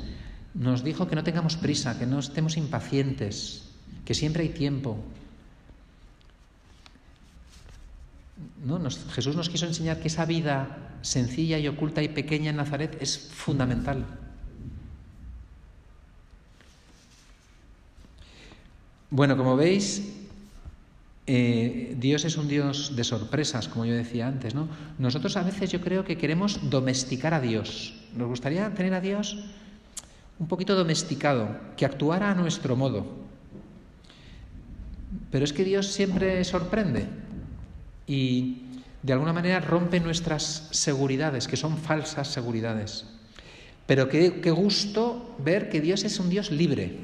Nos 0.55 0.83
dijo 0.83 1.09
que 1.09 1.17
no 1.17 1.25
tengamos 1.25 1.57
prisa, 1.57 1.99
que 1.99 2.07
no 2.07 2.19
estemos 2.19 2.57
impacientes, 2.57 3.71
que 4.05 4.14
siempre 4.14 4.43
hay 4.43 4.49
tiempo, 4.50 4.99
Jesús 9.14 9.35
nos 9.35 9.49
quiso 9.49 9.67
enseñar 9.67 9.99
que 10.00 10.09
esa 10.09 10.25
vida 10.25 10.99
sencilla 11.02 11.59
y 11.59 11.67
oculta 11.69 12.02
y 12.02 12.09
pequeña 12.09 12.50
en 12.50 12.57
Nazaret 12.57 12.97
es 13.00 13.19
fundamental. 13.19 14.05
Bueno, 19.11 19.37
como 19.37 19.57
veis, 19.57 20.02
eh, 21.26 21.95
Dios 21.99 22.25
es 22.25 22.37
un 22.37 22.49
Dios 22.49 22.97
de 22.97 23.05
sorpresas, 23.05 23.69
como 23.69 23.85
yo 23.85 23.95
decía 23.95 24.26
antes, 24.26 24.55
¿no? 24.55 24.69
Nosotros 24.99 25.37
a 25.37 25.43
veces 25.43 25.71
yo 25.71 25.81
creo 25.81 26.05
que 26.05 26.19
queremos 26.19 26.71
domesticar 26.71 27.35
a 27.35 27.41
Dios. 27.41 27.95
Nos 28.17 28.29
gustaría 28.29 28.73
tener 28.75 28.95
a 28.95 29.00
Dios 29.00 29.45
un 30.38 30.49
poquito 30.49 30.75
domesticado, 30.75 31.57
que 31.76 31.85
actuara 31.85 32.31
a 32.31 32.35
nuestro 32.35 32.75
modo. 32.75 33.07
Pero 35.31 35.45
es 35.45 35.52
que 35.52 35.64
Dios 35.64 35.87
siempre 35.87 36.43
sorprende 36.45 37.07
y 38.07 38.62
de 39.02 39.12
alguna 39.12 39.33
manera 39.33 39.61
rompe 39.61 40.00
nuestras 40.00 40.69
seguridades, 40.71 41.47
que 41.47 41.57
son 41.57 41.76
falsas 41.79 42.29
seguridades. 42.29 43.07
Pero 43.87 44.09
qué, 44.09 44.31
gusto 44.50 45.37
ver 45.38 45.69
que 45.69 45.81
Dios 45.81 46.05
es 46.05 46.19
un 46.19 46.31
Dios 46.31 46.50
libre, 46.50 46.97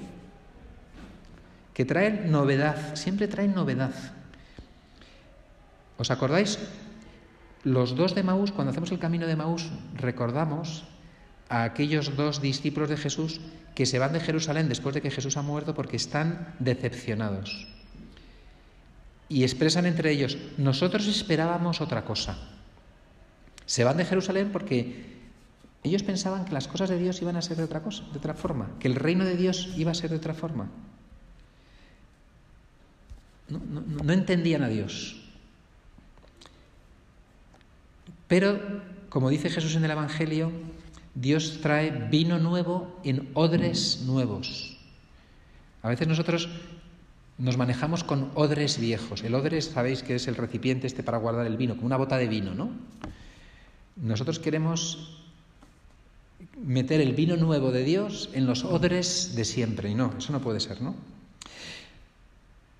que 1.78 1.86
trae 1.86 2.10
novedad, 2.26 2.98
siempre 2.98 3.30
trae 3.30 3.46
novedad. 3.46 3.94
¿Os 5.94 6.10
acordáis? 6.10 6.58
Los 7.62 7.94
dos 7.94 8.18
de 8.18 8.26
Maús, 8.26 8.50
cuando 8.50 8.72
hacemos 8.72 8.90
el 8.90 8.98
camino 8.98 9.28
de 9.28 9.38
Maús, 9.38 9.70
recordamos 9.94 10.82
a 11.48 11.62
aquellos 11.62 12.16
dos 12.16 12.42
discípulos 12.42 12.90
de 12.90 12.96
Jesús 12.96 13.38
que 13.76 13.86
se 13.86 14.00
van 14.00 14.12
de 14.12 14.18
Jerusalén 14.18 14.68
después 14.68 14.92
de 14.92 15.02
que 15.02 15.12
Jesús 15.12 15.36
ha 15.36 15.42
muerto 15.42 15.72
porque 15.78 15.94
están 15.94 16.52
decepcionados 16.58 17.68
y 19.28 19.44
expresan 19.44 19.86
entre 19.86 20.10
ellos, 20.10 20.36
nosotros 20.56 21.06
esperábamos 21.06 21.80
otra 21.80 22.04
cosa. 22.04 22.38
Se 23.66 23.84
van 23.84 23.98
de 23.98 24.04
Jerusalén 24.04 24.50
porque 24.50 25.14
ellos 25.84 26.02
pensaban 26.02 26.44
que 26.44 26.54
las 26.54 26.66
cosas 26.66 26.90
de 26.90 26.98
Dios 26.98 27.22
iban 27.22 27.36
a 27.36 27.42
ser 27.42 27.56
de 27.56 27.62
otra 27.62 27.84
cosa, 27.84 28.02
de 28.10 28.18
otra 28.18 28.34
forma, 28.34 28.70
que 28.80 28.88
el 28.88 28.96
reino 28.96 29.24
de 29.24 29.36
Dios 29.36 29.74
iba 29.76 29.92
a 29.92 29.94
ser 29.94 30.10
de 30.10 30.16
otra 30.16 30.34
forma. 30.34 30.70
No, 33.48 34.12
entendían 34.12 34.62
a 34.62 34.68
Dios. 34.68 35.16
Pero, 38.26 38.60
como 39.08 39.30
dice 39.30 39.48
Jesús 39.48 39.74
en 39.74 39.84
el 39.84 39.90
Evangelio, 39.90 40.52
Dios 41.14 41.60
trae 41.62 41.90
vino 42.10 42.38
nuevo 42.38 43.00
en 43.04 43.30
odres 43.34 44.02
nuevos. 44.06 44.78
A 45.82 45.88
veces 45.88 46.06
nosotros 46.06 46.48
nos 47.38 47.56
manejamos 47.56 48.04
con 48.04 48.30
odres 48.34 48.78
viejos. 48.78 49.22
El 49.22 49.34
odre, 49.34 49.62
sabéis 49.62 50.02
que 50.02 50.16
es 50.16 50.28
el 50.28 50.36
recipiente 50.36 50.86
este 50.86 51.02
para 51.02 51.18
guardar 51.18 51.46
el 51.46 51.56
vino, 51.56 51.74
como 51.74 51.86
una 51.86 51.96
bota 51.96 52.18
de 52.18 52.28
vino, 52.28 52.54
¿no? 52.54 52.70
Nosotros 53.96 54.38
queremos 54.38 55.22
meter 56.62 57.00
el 57.00 57.14
vino 57.14 57.36
nuevo 57.36 57.70
de 57.70 57.84
Dios 57.84 58.30
en 58.32 58.46
los 58.46 58.64
odres 58.64 59.34
de 59.34 59.44
siempre, 59.44 59.90
y 59.90 59.94
no, 59.94 60.12
eso 60.18 60.32
no 60.32 60.40
puede 60.40 60.60
ser, 60.60 60.82
¿no? 60.82 60.94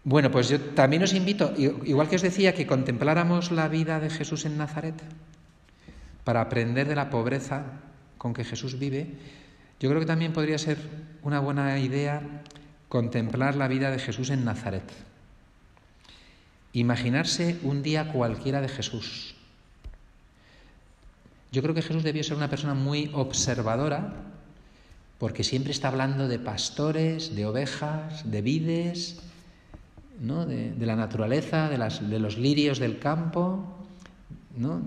Bueno, 0.09 0.31
pues 0.31 0.49
yo 0.49 0.59
también 0.73 1.03
os 1.03 1.13
invito, 1.13 1.53
igual 1.59 2.09
que 2.09 2.17
os 2.17 2.23
decía, 2.23 2.55
que 2.55 2.67
contempláramos 2.67 3.53
la 3.53 3.69
vida 3.69 4.01
de 4.01 4.09
Jesús 4.09 4.47
en 4.47 4.57
Nazaret 4.57 4.95
para 6.25 6.41
aprender 6.41 6.89
de 6.89 6.97
la 6.97 7.11
pobreza 7.11 7.83
con 8.17 8.33
que 8.33 8.43
Jesús 8.43 8.79
vive, 8.79 9.13
yo 9.79 9.91
creo 9.91 10.01
que 10.01 10.07
también 10.07 10.33
podría 10.33 10.57
ser 10.57 10.79
una 11.21 11.41
buena 11.41 11.79
idea 11.79 12.23
contemplar 12.89 13.55
la 13.55 13.69
vida 13.69 13.91
de 13.91 13.99
Jesús 13.99 14.31
en 14.31 14.47
Nazaret. 14.47 14.91
Imaginarse 16.73 17.59
un 17.63 17.83
día 17.83 18.11
cualquiera 18.11 18.63
de 18.63 18.69
Jesús. 18.69 19.35
Yo 21.53 21.61
creo 21.61 21.75
que 21.75 21.83
Jesús 21.83 22.03
debió 22.03 22.25
ser 22.25 22.39
una 22.39 22.49
persona 22.49 22.73
muy 22.73 23.11
observadora, 23.13 24.15
porque 25.19 25.45
siempre 25.45 25.73
está 25.73 25.89
hablando 25.89 26.29
de 26.29 26.39
pastores, 26.39 27.37
de 27.37 27.45
ovejas, 27.45 28.31
de 28.31 28.41
vides, 28.41 29.28
¿no? 30.21 30.47
de, 30.47 30.75
la 30.79 30.97
naturaleza, 30.97 31.69
de, 31.69 31.79
de, 31.79 32.19
los 32.19 32.39
lirios 32.39 32.79
del 32.79 32.99
campo. 32.99 33.65
¿no? 34.57 34.83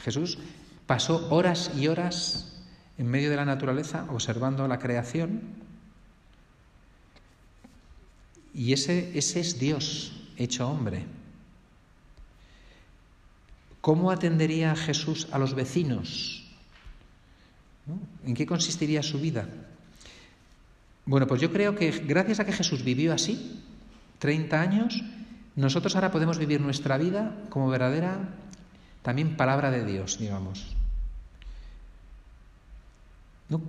Jesús 0.00 0.38
pasó 0.86 1.28
horas 1.30 1.72
y 1.76 1.88
horas 1.88 2.54
en 2.96 3.06
medio 3.06 3.30
de 3.30 3.36
la 3.36 3.44
naturaleza 3.44 4.06
observando 4.10 4.66
la 4.66 4.78
creación 4.78 5.40
y 8.54 8.72
ese, 8.72 9.16
ese 9.16 9.40
es 9.40 9.58
Dios 9.58 10.12
hecho 10.36 10.68
hombre. 10.68 11.04
¿Cómo 13.80 14.10
atendería 14.10 14.74
Jesús 14.74 15.28
a 15.30 15.38
los 15.38 15.54
vecinos? 15.54 16.44
¿En 18.26 18.34
qué 18.34 18.46
consistiría 18.46 19.02
su 19.02 19.20
vida? 19.20 19.48
Bueno, 21.06 21.26
pues 21.26 21.40
yo 21.40 21.52
creo 21.52 21.74
que 21.74 21.90
gracias 21.90 22.40
a 22.40 22.44
que 22.44 22.52
Jesús 22.52 22.84
vivió 22.84 23.14
así, 23.14 23.62
30 24.18 24.60
años, 24.60 25.02
nosotros 25.56 25.94
ahora 25.94 26.10
podemos 26.10 26.38
vivir 26.38 26.60
nuestra 26.60 26.98
vida 26.98 27.34
como 27.50 27.68
verdadera 27.68 28.18
también 29.02 29.36
palabra 29.36 29.70
de 29.70 29.84
Dios, 29.84 30.18
digamos. 30.18 30.74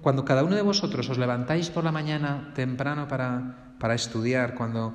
Cuando 0.02 0.26
cada 0.26 0.44
uno 0.44 0.56
de 0.56 0.62
vosotros 0.62 1.10
os 1.10 1.18
levantáis 1.18 1.70
por 1.70 1.84
la 1.84 1.92
mañana 1.92 2.52
temprano 2.54 3.08
para 3.08 3.70
para 3.80 3.96
estudiar, 3.96 4.54
cuando 4.54 4.94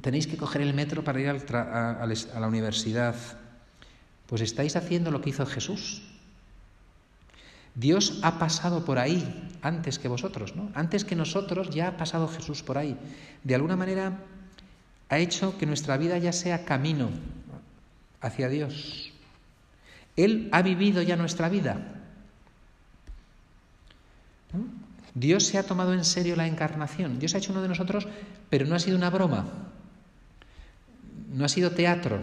tenéis 0.00 0.26
que 0.26 0.36
coger 0.36 0.62
el 0.62 0.74
metro 0.74 1.04
para 1.04 1.20
ir 1.20 1.28
a, 1.28 2.06
la 2.06 2.48
universidad, 2.48 3.14
pues 4.26 4.40
estáis 4.40 4.74
haciendo 4.74 5.10
lo 5.10 5.20
que 5.20 5.30
hizo 5.30 5.46
Jesús. 5.46 6.02
Dios 7.74 8.20
ha 8.22 8.38
pasado 8.38 8.84
por 8.84 8.98
ahí 8.98 9.50
antes 9.60 9.98
que 9.98 10.08
vosotros, 10.08 10.56
¿no? 10.56 10.70
Antes 10.74 11.04
que 11.04 11.16
nosotros 11.16 11.70
ya 11.70 11.88
ha 11.88 11.96
pasado 11.96 12.28
Jesús 12.28 12.62
por 12.62 12.78
ahí. 12.78 12.96
De 13.42 13.54
alguna 13.54 13.76
manera 13.76 14.18
ha 15.08 15.18
hecho 15.18 15.56
que 15.58 15.66
nuestra 15.66 15.96
vida 15.96 16.18
ya 16.18 16.32
sea 16.32 16.64
camino 16.64 17.10
hacia 18.20 18.48
Dios. 18.48 19.12
Él 20.16 20.48
ha 20.52 20.62
vivido 20.62 21.02
ya 21.02 21.16
nuestra 21.16 21.48
vida. 21.48 21.76
Dios 25.14 25.46
se 25.46 25.58
ha 25.58 25.62
tomado 25.62 25.92
en 25.92 26.04
serio 26.04 26.36
la 26.36 26.46
encarnación. 26.46 27.18
Dios 27.18 27.34
ha 27.34 27.38
hecho 27.38 27.52
uno 27.52 27.62
de 27.62 27.68
nosotros, 27.68 28.06
pero 28.50 28.66
no 28.66 28.74
ha 28.74 28.78
sido 28.78 28.96
una 28.96 29.10
broma. 29.10 29.46
No 31.32 31.44
ha 31.44 31.48
sido 31.48 31.72
teatro. 31.72 32.20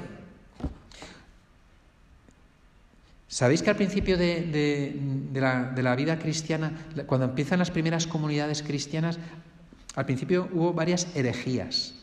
¿Sabéis 3.27 3.63
que 3.63 3.69
al 3.69 3.77
principio 3.77 4.17
de, 4.17 5.31
la, 5.33 5.95
vida 5.95 6.19
cristiana, 6.19 6.73
cuando 7.05 7.27
empiezan 7.27 7.59
las 7.59 7.71
primeras 7.71 8.05
comunidades 8.05 8.61
cristianas, 8.61 9.19
al 9.95 10.05
principio 10.05 10.49
hubo 10.51 10.73
varias 10.73 11.07
herejías? 11.15 12.00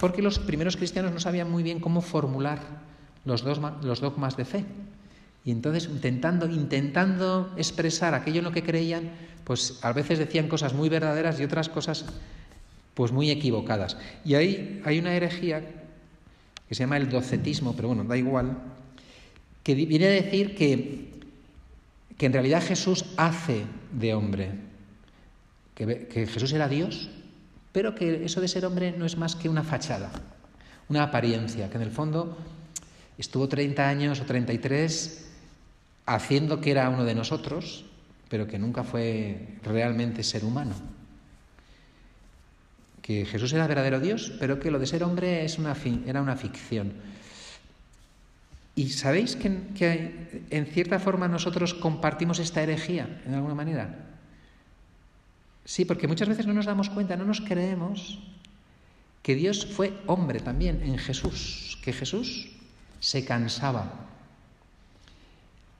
Porque 0.00 0.22
los 0.22 0.38
primeros 0.38 0.78
cristianos 0.78 1.12
no 1.12 1.20
sabían 1.20 1.50
muy 1.50 1.62
bien 1.62 1.78
cómo 1.78 2.00
formular 2.00 2.60
los, 3.26 3.44
los 3.44 4.00
dogmas 4.00 4.36
de 4.36 4.46
fe. 4.46 4.64
Y 5.44 5.50
entonces, 5.50 5.88
intentando, 5.90 6.48
intentando 6.48 7.52
expresar 7.58 8.14
aquello 8.14 8.38
en 8.38 8.44
lo 8.44 8.52
que 8.52 8.62
creían, 8.62 9.10
pues 9.44 9.78
a 9.82 9.92
veces 9.92 10.18
decían 10.18 10.48
cosas 10.48 10.72
muy 10.72 10.88
verdaderas 10.88 11.38
y 11.38 11.44
otras 11.44 11.68
cosas 11.68 12.06
pues 12.94 13.12
muy 13.12 13.30
equivocadas. 13.30 13.98
Y 14.24 14.34
ahí 14.34 14.80
hay 14.84 14.98
una 14.98 15.14
herejía 15.14 15.60
que 16.68 16.74
se 16.74 16.82
llama 16.82 16.96
el 16.96 17.10
docetismo, 17.10 17.74
pero 17.76 17.88
bueno, 17.88 18.04
da 18.04 18.16
igual, 18.16 18.56
que 19.62 19.74
viene 19.74 20.06
a 20.06 20.10
decir 20.10 20.54
que, 20.54 21.10
que 22.16 22.26
en 22.26 22.32
realidad 22.32 22.62
Jesús 22.62 23.04
hace 23.16 23.64
de 23.92 24.14
hombre, 24.14 24.50
que, 25.74 26.06
que 26.06 26.26
Jesús 26.26 26.52
era 26.52 26.68
Dios, 26.68 27.10
pero 27.72 27.94
que 27.94 28.24
eso 28.24 28.40
de 28.40 28.48
ser 28.48 28.66
hombre 28.66 28.94
no 28.96 29.06
es 29.06 29.16
más 29.16 29.36
que 29.36 29.48
una 29.48 29.62
fachada, 29.62 30.10
una 30.88 31.04
apariencia, 31.04 31.70
que 31.70 31.76
en 31.76 31.82
el 31.82 31.90
fondo 31.90 32.36
estuvo 33.16 33.48
30 33.48 33.88
años 33.88 34.20
o 34.20 34.24
33 34.24 35.28
haciendo 36.06 36.60
que 36.60 36.72
era 36.72 36.88
uno 36.88 37.04
de 37.04 37.14
nosotros, 37.14 37.84
pero 38.28 38.46
que 38.46 38.58
nunca 38.58 38.82
fue 38.82 39.58
realmente 39.62 40.22
ser 40.24 40.44
humano. 40.44 40.74
Que 43.02 43.24
Jesús 43.24 43.52
era 43.52 43.66
verdadero 43.66 44.00
Dios, 44.00 44.32
pero 44.40 44.58
que 44.58 44.70
lo 44.70 44.78
de 44.78 44.86
ser 44.86 45.04
hombre 45.04 45.44
es 45.44 45.58
una 45.58 45.76
era 46.06 46.22
una 46.22 46.36
ficción. 46.36 46.92
Y 48.74 48.90
sabéis 48.90 49.36
que, 49.36 49.68
que 49.74 50.44
en 50.50 50.66
cierta 50.66 50.98
forma 50.98 51.28
nosotros 51.28 51.74
compartimos 51.74 52.38
esta 52.38 52.62
herejía, 52.62 53.20
en 53.26 53.34
alguna 53.34 53.54
manera. 53.54 54.09
Sí, 55.70 55.84
porque 55.84 56.08
muchas 56.08 56.28
veces 56.28 56.48
no 56.48 56.52
nos 56.52 56.66
damos 56.66 56.90
cuenta, 56.90 57.16
no 57.16 57.24
nos 57.24 57.40
creemos 57.40 58.18
que 59.22 59.36
Dios 59.36 59.64
fue 59.66 59.92
hombre 60.08 60.40
también 60.40 60.82
en 60.82 60.98
Jesús, 60.98 61.78
que 61.80 61.92
Jesús 61.92 62.48
se 62.98 63.24
cansaba, 63.24 64.08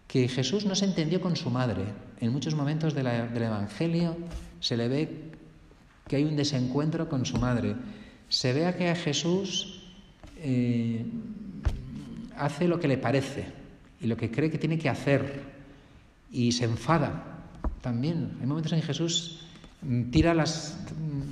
que 0.07 0.29
Jesús 0.29 0.65
no 0.65 0.77
se 0.77 0.85
entendió 0.85 1.21
con 1.21 1.35
su 1.35 1.51
madre. 1.51 1.83
En 2.21 2.31
muchos 2.31 2.55
momentos 2.55 2.95
del 2.95 3.09
Evangelio 3.09 4.17
se 4.61 4.77
le 4.77 4.87
ve 4.87 5.33
que 6.07 6.15
hay 6.15 6.25
un 6.25 6.37
desencuentro 6.37 7.09
con 7.09 7.27
su 7.27 7.39
madre. 7.39 7.75
Se 8.29 8.53
ve 8.53 8.73
que 8.79 8.91
a 8.91 8.95
Jesús 8.95 9.91
eh, 10.37 11.05
hace 12.37 12.69
lo 12.69 12.79
que 12.79 12.87
le 12.87 12.97
parece 12.97 13.45
y 14.01 14.07
lo 14.07 14.17
que 14.17 14.31
cree 14.31 14.53
que 14.53 14.59
tiene 14.59 14.79
que 14.79 14.89
hacer 14.89 15.43
y 16.31 16.53
se 16.53 16.67
enfada 16.67 17.41
también. 17.81 18.39
Hay 18.41 18.47
momentos 18.47 18.73
en 18.73 18.83
que 18.83 18.87
Jesús 18.87 19.50
tira 20.11 20.35
las 20.35 20.77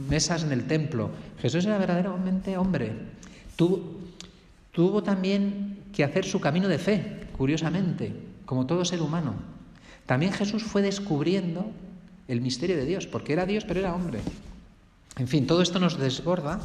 mesas 0.08 0.42
en 0.44 0.52
el 0.52 0.66
templo. 0.66 1.10
Jesús 1.40 1.66
era 1.66 1.78
verdaderamente 1.78 2.56
hombre. 2.56 2.92
tuvo 3.56 5.02
también 5.02 5.78
que 5.92 6.04
hacer 6.04 6.24
su 6.24 6.40
camino 6.40 6.68
de 6.68 6.78
fe, 6.78 7.26
curiosamente, 7.36 8.14
como 8.46 8.66
todo 8.66 8.84
ser 8.84 9.02
humano. 9.02 9.34
También 10.06 10.32
Jesús 10.32 10.62
fue 10.62 10.82
descubriendo 10.82 11.70
el 12.28 12.40
misterio 12.40 12.76
de 12.76 12.86
Dios, 12.86 13.06
porque 13.06 13.32
era 13.32 13.46
Dios, 13.46 13.64
pero 13.66 13.80
era 13.80 13.94
hombre. 13.94 14.20
En 15.16 15.28
fin, 15.28 15.46
todo 15.46 15.62
esto 15.62 15.80
nos 15.80 15.98
desborda, 15.98 16.60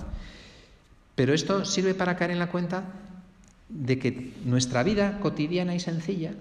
pero 1.16 1.34
esto 1.34 1.66
sirve 1.66 1.94
para 1.94 2.16
caer 2.16 2.32
en 2.32 2.40
la 2.40 2.50
cuenta 2.50 2.84
de 3.70 3.98
que 4.00 4.34
nuestra 4.46 4.84
vida 4.84 5.20
cotidiana 5.20 5.76
y 5.76 5.80
sencilla 5.80 6.34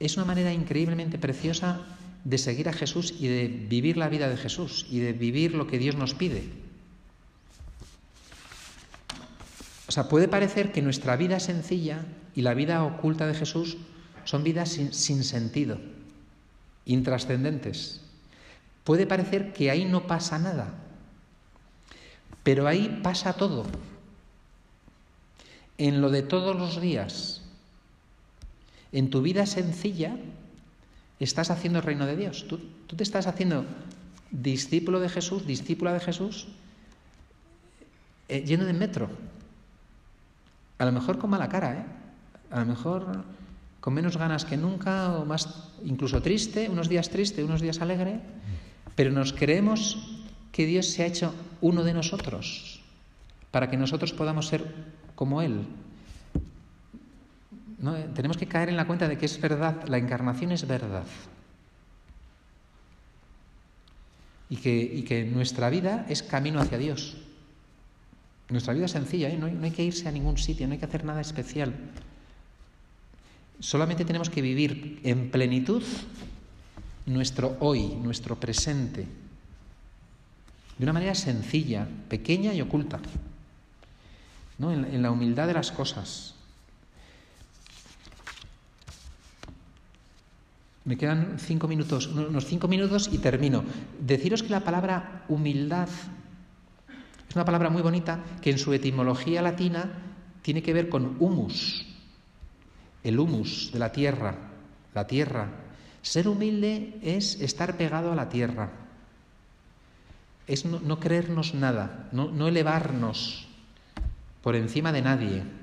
es 0.00 0.16
una 0.16 0.26
manera 0.26 0.52
increíblemente 0.52 1.18
preciosa 1.18 1.80
de 2.24 2.38
seguir 2.38 2.68
a 2.68 2.72
Jesús 2.72 3.14
y 3.18 3.28
de 3.28 3.48
vivir 3.48 3.96
la 3.96 4.08
vida 4.08 4.28
de 4.28 4.36
Jesús 4.36 4.86
y 4.90 5.00
de 5.00 5.12
vivir 5.12 5.54
lo 5.54 5.66
que 5.66 5.78
Dios 5.78 5.96
nos 5.96 6.14
pide. 6.14 6.44
O 9.88 9.92
sea, 9.92 10.08
puede 10.08 10.28
parecer 10.28 10.70
que 10.70 10.82
nuestra 10.82 11.16
vida 11.16 11.40
sencilla 11.40 12.04
y 12.34 12.42
la 12.42 12.54
vida 12.54 12.84
oculta 12.84 13.26
de 13.26 13.34
Jesús 13.34 13.78
son 14.24 14.44
vidas 14.44 14.68
sin, 14.68 15.24
sentido, 15.24 15.80
intrascendentes. 16.84 18.02
Puede 18.84 19.06
parecer 19.06 19.54
que 19.54 19.70
ahí 19.70 19.86
no 19.86 20.06
pasa 20.06 20.38
nada, 20.38 20.74
pero 22.42 22.66
ahí 22.66 23.00
pasa 23.02 23.32
todo. 23.32 23.64
En 25.78 26.02
lo 26.02 26.10
de 26.10 26.22
todos 26.22 26.54
los 26.54 26.80
días, 26.82 27.42
en 28.92 29.08
tu 29.08 29.22
vida 29.22 29.46
sencilla, 29.46 30.16
estás 31.24 31.50
haciendo 31.50 31.78
el 31.78 31.84
reino 31.84 32.06
de 32.06 32.16
Dios. 32.16 32.46
Tú, 32.48 32.58
tú 32.86 32.96
te 32.96 33.02
estás 33.02 33.26
haciendo 33.26 33.64
discípulo 34.30 35.00
de 35.00 35.08
Jesús, 35.08 35.46
discípula 35.46 35.92
de 35.92 36.00
Jesús, 36.00 36.48
eh, 38.28 38.44
lleno 38.44 38.64
de 38.64 38.72
metro, 38.72 39.08
a 40.78 40.84
lo 40.84 40.92
mejor 40.92 41.18
con 41.18 41.30
mala 41.30 41.48
cara, 41.48 41.72
¿eh? 41.72 41.84
A 42.50 42.60
lo 42.60 42.66
mejor 42.66 43.24
con 43.80 43.94
menos 43.94 44.16
ganas 44.16 44.44
que 44.44 44.56
nunca, 44.56 45.16
o 45.16 45.24
más, 45.24 45.72
incluso 45.84 46.22
triste, 46.22 46.68
unos 46.68 46.88
días 46.88 47.10
triste, 47.10 47.44
unos 47.44 47.60
días 47.60 47.80
alegre, 47.80 48.20
pero 48.94 49.10
nos 49.10 49.32
creemos 49.32 50.20
que 50.52 50.66
Dios 50.66 50.86
se 50.86 51.02
ha 51.02 51.06
hecho 51.06 51.34
uno 51.60 51.84
de 51.84 51.94
nosotros, 51.94 52.80
para 53.50 53.70
que 53.70 53.76
nosotros 53.76 54.12
podamos 54.12 54.46
ser 54.46 54.64
como 55.14 55.42
Él. 55.42 55.66
¿No? 57.78 57.94
Tenemos 57.94 58.36
que 58.36 58.46
caer 58.46 58.68
en 58.68 58.76
la 58.76 58.86
cuenta 58.86 59.08
de 59.08 59.16
que 59.16 59.26
es 59.26 59.40
verdad, 59.40 59.86
la 59.86 59.98
encarnación 59.98 60.52
es 60.52 60.66
verdad. 60.66 61.04
Y 64.50 64.56
que, 64.56 64.76
y 64.76 65.02
que 65.02 65.24
nuestra 65.24 65.70
vida 65.70 66.06
es 66.08 66.22
camino 66.22 66.60
hacia 66.60 66.78
Dios. 66.78 67.16
Nuestra 68.48 68.72
vida 68.72 68.86
es 68.86 68.92
sencilla, 68.92 69.28
¿eh? 69.28 69.36
no, 69.36 69.46
hay, 69.46 69.70
que 69.70 69.84
irse 69.84 70.08
a 70.08 70.12
ningún 70.12 70.38
sitio, 70.38 70.66
no 70.66 70.72
hay 70.72 70.78
que 70.78 70.86
hacer 70.86 71.04
nada 71.04 71.20
especial. 71.20 71.74
Solamente 73.60 74.06
tenemos 74.06 74.30
que 74.30 74.40
vivir 74.40 75.00
en 75.04 75.30
plenitud 75.30 75.82
nuestro 77.04 77.56
hoy, 77.60 77.88
nuestro 78.02 78.36
presente, 78.36 79.06
de 80.78 80.84
una 80.84 80.94
manera 80.94 81.14
sencilla, 81.14 81.86
pequeña 82.08 82.54
y 82.54 82.62
oculta, 82.62 83.00
¿no? 84.58 84.72
en, 84.72 85.02
la 85.02 85.10
humildad 85.10 85.46
de 85.46 85.54
las 85.54 85.70
cosas. 85.70 86.34
Me 90.88 90.96
quedan 90.96 91.36
cinco 91.36 91.68
minutos, 91.68 92.06
unos 92.06 92.46
cinco 92.46 92.66
minutos 92.66 93.10
y 93.12 93.18
termino. 93.18 93.62
Deciros 94.00 94.42
que 94.42 94.48
la 94.48 94.64
palabra 94.64 95.26
humildad 95.28 95.86
es 97.28 97.36
una 97.36 97.44
palabra 97.44 97.68
muy 97.68 97.82
bonita 97.82 98.24
que 98.40 98.48
en 98.48 98.56
su 98.56 98.72
etimología 98.72 99.42
latina 99.42 99.92
tiene 100.40 100.62
que 100.62 100.72
ver 100.72 100.88
con 100.88 101.16
humus, 101.20 101.84
el 103.04 103.18
humus 103.18 103.70
de 103.70 103.78
la 103.78 103.92
tierra, 103.92 104.34
la 104.94 105.06
tierra. 105.06 105.50
Ser 106.00 106.26
humilde 106.26 106.98
es 107.02 107.38
estar 107.42 107.76
pegado 107.76 108.10
a 108.10 108.16
la 108.16 108.30
tierra, 108.30 108.70
es 110.46 110.64
no, 110.64 110.98
creernos 110.98 111.52
nada, 111.52 112.08
no, 112.12 112.30
no 112.30 112.48
elevarnos 112.48 113.46
por 114.40 114.56
encima 114.56 114.90
de 114.90 115.02
nadie. 115.02 115.57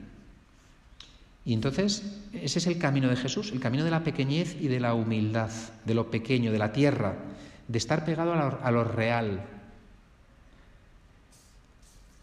Y 1.45 1.53
entonces 1.53 2.03
ese 2.33 2.59
es 2.59 2.67
el 2.67 2.79
camino 2.79 3.07
de 3.07 3.15
Jesús, 3.15 3.51
el 3.51 3.59
camino 3.59 3.83
de 3.83 3.91
la 3.91 4.03
pequeñez 4.03 4.57
y 4.59 4.67
de 4.67 4.79
la 4.79 4.93
humildad, 4.93 5.51
de 5.85 5.93
lo 5.93 6.09
pequeño, 6.09 6.51
de 6.51 6.57
la 6.57 6.73
tierra, 6.73 7.15
de 7.67 7.77
estar 7.77 8.03
pegado 8.03 8.33
a 8.33 8.71
lo 8.71 8.83
real, 8.83 9.43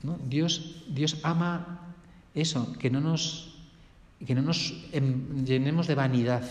Dios, 0.03 0.83
Dios 0.89 1.19
ama 1.23 1.95
eso, 2.35 2.73
que 2.79 2.91
no 2.91 3.01
nos, 3.01 3.55
que 4.27 4.35
no 4.35 4.43
nos 4.43 4.75
em, 4.93 5.45
llenemos 5.45 5.87
de 5.87 5.95
vanidad. 5.95 6.43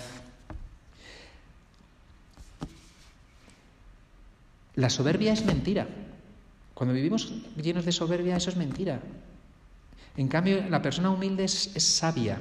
La 4.75 4.89
soberbia 4.89 5.33
es 5.33 5.45
mentira. 5.45 5.87
Cuando 6.73 6.93
vivimos 6.93 7.33
llenos 7.61 7.85
de 7.85 7.91
soberbia, 7.91 8.37
eso 8.37 8.49
es 8.49 8.55
mentira. 8.55 9.01
En 10.15 10.27
cambio, 10.27 10.63
la 10.69 10.81
persona 10.81 11.09
humilde 11.09 11.43
es, 11.43 11.75
es 11.75 11.83
sabia, 11.83 12.39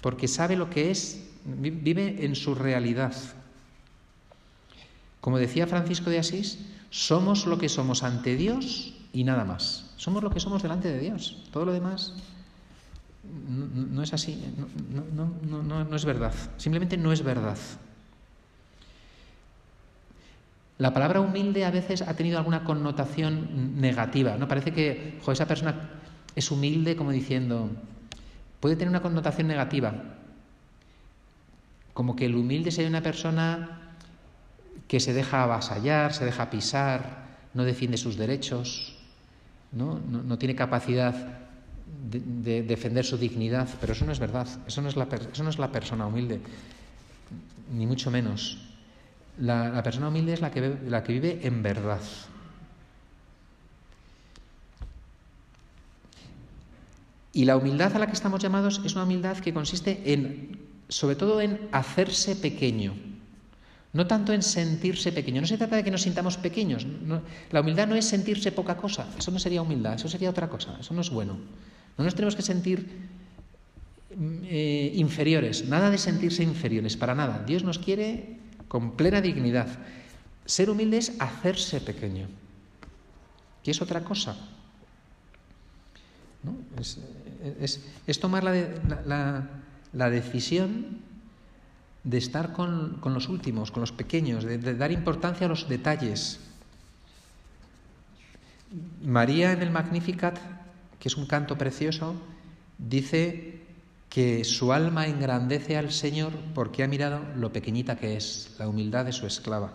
porque 0.00 0.28
sabe 0.28 0.56
lo 0.56 0.70
que 0.70 0.90
es, 0.90 1.24
vive 1.44 2.24
en 2.24 2.34
su 2.34 2.54
realidad. 2.54 3.14
Como 5.20 5.38
decía 5.38 5.66
Francisco 5.66 6.10
de 6.10 6.18
Asís, 6.18 6.58
somos 6.90 7.46
lo 7.46 7.58
que 7.58 7.68
somos 7.68 8.02
ante 8.02 8.36
Dios 8.36 8.94
y 9.12 9.24
nada 9.24 9.44
más. 9.44 9.92
Somos 9.96 10.22
lo 10.22 10.30
que 10.30 10.40
somos 10.40 10.62
delante 10.62 10.88
de 10.88 11.00
Dios. 11.00 11.42
Todo 11.50 11.64
lo 11.64 11.72
demás 11.72 12.14
no, 13.48 14.02
es 14.02 14.12
así, 14.12 14.40
no, 15.14 15.96
es 15.96 16.04
verdad. 16.04 16.32
Simplemente 16.56 16.96
no 16.96 17.12
es 17.12 17.22
verdad. 17.22 17.56
La 20.78 20.92
palabra 20.92 21.20
humilde 21.20 21.64
a 21.64 21.70
veces 21.70 22.02
ha 22.02 22.14
tenido 22.14 22.38
alguna 22.38 22.64
connotación 22.64 23.80
negativa. 23.80 24.36
¿no? 24.36 24.46
Parece 24.46 24.72
que 24.72 25.18
esa 25.26 25.46
persona 25.46 25.90
es 26.34 26.50
humilde 26.50 26.96
como 26.96 27.12
diciendo, 27.12 27.70
puede 28.66 28.74
tener 28.74 28.90
una 28.90 29.00
connotación 29.00 29.46
negativa. 29.46 29.94
Como 31.94 32.16
que 32.16 32.26
el 32.26 32.34
humilde 32.34 32.72
sería 32.72 32.90
una 32.90 33.00
persona 33.00 33.94
que 34.88 34.98
se 34.98 35.14
deja 35.14 35.44
avasallar, 35.44 36.12
se 36.12 36.24
deja 36.24 36.50
pisar, 36.50 37.28
no 37.54 37.62
defiende 37.62 37.96
sus 37.96 38.16
derechos, 38.16 38.96
no, 39.70 40.00
tiene 40.36 40.56
capacidad 40.56 41.14
de, 42.10 42.64
defender 42.64 43.04
su 43.04 43.16
dignidad, 43.16 43.68
pero 43.80 43.92
eso 43.92 44.04
no 44.04 44.10
es 44.10 44.18
verdad, 44.18 44.48
eso 44.66 44.82
no 44.82 44.88
es 44.88 44.96
la, 44.96 45.06
no 45.38 45.48
es 45.48 45.58
la 45.60 45.70
persona 45.70 46.08
humilde, 46.08 46.40
ni 47.72 47.86
mucho 47.86 48.10
menos. 48.10 48.58
La, 49.38 49.80
persona 49.84 50.08
humilde 50.08 50.32
es 50.32 50.40
la 50.40 50.50
que, 50.50 50.76
la 50.88 51.04
que 51.04 51.12
vive 51.12 51.38
en 51.46 51.62
verdad. 51.62 52.00
Y 57.36 57.44
la 57.44 57.58
humildad 57.58 57.94
a 57.94 57.98
la 57.98 58.06
que 58.06 58.14
estamos 58.14 58.42
llamados 58.42 58.80
es 58.82 58.94
una 58.94 59.04
humildad 59.04 59.36
que 59.36 59.52
consiste 59.52 60.00
en, 60.06 60.58
sobre 60.88 61.16
todo, 61.16 61.42
en 61.42 61.68
hacerse 61.70 62.34
pequeño. 62.34 62.94
No 63.92 64.06
tanto 64.06 64.32
en 64.32 64.40
sentirse 64.40 65.12
pequeño. 65.12 65.42
No 65.42 65.46
se 65.46 65.58
trata 65.58 65.76
de 65.76 65.84
que 65.84 65.90
nos 65.90 66.00
sintamos 66.00 66.38
pequeños. 66.38 66.86
la 67.50 67.60
humildad 67.60 67.88
no 67.88 67.94
es 67.94 68.06
sentirse 68.06 68.52
poca 68.52 68.78
cosa. 68.78 69.06
Eso 69.18 69.30
no 69.30 69.38
sería 69.38 69.60
humildad, 69.60 69.96
eso 69.96 70.08
sería 70.08 70.30
otra 70.30 70.48
cosa. 70.48 70.78
Eso 70.80 70.94
no 70.94 71.02
es 71.02 71.10
bueno. 71.10 71.36
No 71.98 72.04
nos 72.04 72.14
tenemos 72.14 72.34
que 72.34 72.40
sentir 72.40 72.88
eh, 74.18 74.92
inferiores. 74.94 75.68
Nada 75.68 75.90
de 75.90 75.98
sentirse 75.98 76.42
inferiores, 76.42 76.96
para 76.96 77.14
nada. 77.14 77.44
Dios 77.46 77.64
nos 77.64 77.78
quiere 77.78 78.38
con 78.66 78.96
plena 78.96 79.20
dignidad. 79.20 79.68
Ser 80.46 80.70
humilde 80.70 80.96
es 80.96 81.12
hacerse 81.18 81.82
pequeño. 81.82 82.28
¿Qué 83.62 83.72
es 83.72 83.82
otra 83.82 84.02
cosa? 84.02 84.34
Es, 86.78 86.98
tomar 88.20 88.44
la, 88.44 90.10
decisión 90.10 91.00
de 92.04 92.18
estar 92.18 92.52
con, 92.52 93.00
los 93.02 93.28
últimos, 93.28 93.70
con 93.70 93.80
los 93.80 93.92
pequeños, 93.92 94.44
de, 94.44 94.58
dar 94.58 94.92
importancia 94.92 95.46
a 95.46 95.48
los 95.48 95.68
detalles. 95.68 96.40
María 99.02 99.52
en 99.52 99.62
el 99.62 99.70
Magnificat, 99.70 100.38
que 100.98 101.08
es 101.08 101.16
un 101.16 101.26
canto 101.26 101.56
precioso, 101.56 102.14
dice 102.78 103.60
que 104.08 104.44
su 104.44 104.72
alma 104.72 105.06
engrandece 105.06 105.76
al 105.76 105.92
Señor 105.92 106.32
porque 106.54 106.82
ha 106.82 106.88
mirado 106.88 107.20
lo 107.36 107.52
pequeñita 107.52 107.96
que 107.96 108.16
es, 108.16 108.54
la 108.58 108.68
humildad 108.68 109.04
de 109.04 109.12
su 109.12 109.26
esclava. 109.26 109.72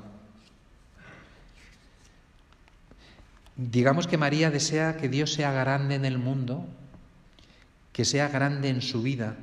Digamos 3.55 4.07
que 4.07 4.17
María 4.17 4.49
desea 4.49 4.97
que 4.97 5.09
Dios 5.09 5.33
sea 5.33 5.51
grande 5.51 5.95
en 5.95 6.05
el 6.05 6.17
mundo, 6.17 6.65
que 7.93 8.05
sea 8.05 8.29
grande 8.29 8.69
en 8.69 8.81
su 8.81 9.01
vida. 9.01 9.37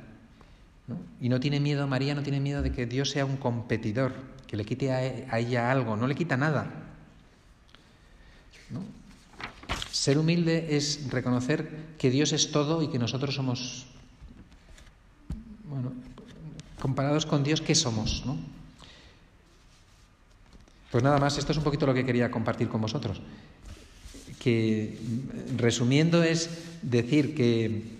Y 1.21 1.29
no 1.29 1.39
tiene 1.39 1.59
miedo, 1.59 1.87
María 1.87 2.15
no 2.15 2.23
tiene 2.23 2.39
miedo 2.39 2.61
de 2.61 2.71
que 2.71 2.85
Dios 2.85 3.11
sea 3.11 3.25
un 3.25 3.37
competidor, 3.37 4.13
que 4.47 4.57
le 4.57 4.65
quite 4.65 4.91
a 4.91 5.39
ella 5.39 5.71
algo, 5.71 5.95
no 5.95 6.07
le 6.07 6.15
quita 6.15 6.35
nada. 6.35 6.71
Ser 9.91 10.17
humilde 10.17 10.75
es 10.75 11.09
reconocer 11.09 11.95
que 11.97 12.09
Dios 12.09 12.31
es 12.33 12.51
todo 12.51 12.81
y 12.81 12.87
que 12.89 12.97
nosotros 12.97 13.35
somos, 13.35 13.85
bueno, 15.65 15.93
comparados 16.79 17.25
con 17.25 17.43
Dios, 17.43 17.61
¿qué 17.61 17.75
somos? 17.75 18.23
Pues 20.91 21.03
nada 21.03 21.19
más, 21.19 21.37
esto 21.37 21.51
es 21.51 21.57
un 21.57 21.63
poquito 21.63 21.85
lo 21.85 21.93
que 21.93 22.05
quería 22.05 22.31
compartir 22.31 22.67
con 22.67 22.81
vosotros 22.81 23.21
que 24.39 24.97
resumiendo 25.57 26.23
es 26.23 26.49
decir 26.81 27.35
que, 27.35 27.98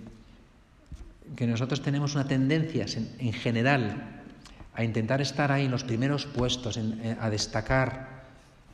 que 1.36 1.48
nosotros 1.48 1.82
tenemos 1.82 2.16
una 2.16 2.28
tendencia 2.28 2.86
en, 3.20 3.34
general 3.34 4.22
a 4.74 4.84
intentar 4.84 5.22
estar 5.22 5.52
ahí 5.52 5.66
en 5.66 5.72
los 5.72 5.84
primeros 5.84 6.26
puestos, 6.26 6.80
a 7.20 7.30
destacar, 7.30 8.24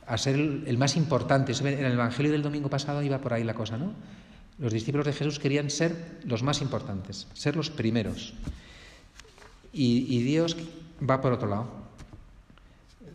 a 0.06 0.18
ser 0.18 0.36
el, 0.36 0.78
más 0.78 0.96
importante. 0.96 1.52
En 1.52 1.84
el 1.84 1.92
Evangelio 1.92 2.32
del 2.32 2.42
domingo 2.42 2.70
pasado 2.70 3.02
iba 3.02 3.18
por 3.18 3.32
ahí 3.32 3.44
la 3.44 3.54
cosa, 3.54 3.76
¿no? 3.76 3.92
Los 4.58 4.72
discípulos 4.72 5.06
de 5.06 5.12
Jesús 5.12 5.38
querían 5.38 5.68
ser 5.68 6.20
los 6.24 6.42
más 6.42 6.62
importantes, 6.62 7.26
ser 7.34 7.56
los 7.56 7.70
primeros. 7.70 8.32
Y, 9.72 10.06
y 10.08 10.22
Dios 10.22 10.56
va 11.08 11.20
por 11.20 11.32
otro 11.32 11.48
lado. 11.48 11.86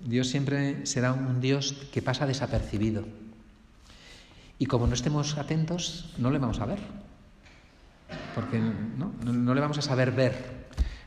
Dios 0.05 0.27
siempre 0.27 0.85
será 0.85 1.13
un 1.13 1.41
Dios 1.41 1.75
que 1.91 2.01
pasa 2.01 2.27
desapercibido. 2.27 3.05
Y 4.59 4.67
como 4.67 4.85
no 4.85 4.93
estemos 4.93 5.37
atentos, 5.37 6.13
no 6.19 6.29
le 6.29 6.37
vamos 6.37 6.59
a 6.59 6.65
ver. 6.65 6.79
Porque 8.35 8.59
¿no? 8.59 9.53
le 9.53 9.61
vamos 9.61 9.77
a 9.77 9.81
saber 9.81 10.11
ver. 10.11 10.61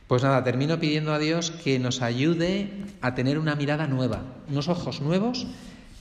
Pues 0.07 0.23
nada, 0.23 0.43
termino 0.43 0.79
pidiendo 0.79 1.13
a 1.13 1.19
Dios 1.19 1.51
que 1.51 1.79
nos 1.79 2.01
ayude 2.01 2.85
a 3.01 3.15
tener 3.15 3.39
una 3.39 3.55
mirada 3.55 3.87
nueva, 3.87 4.21
unos 4.49 4.67
ojos 4.67 5.01
nuevos 5.01 5.47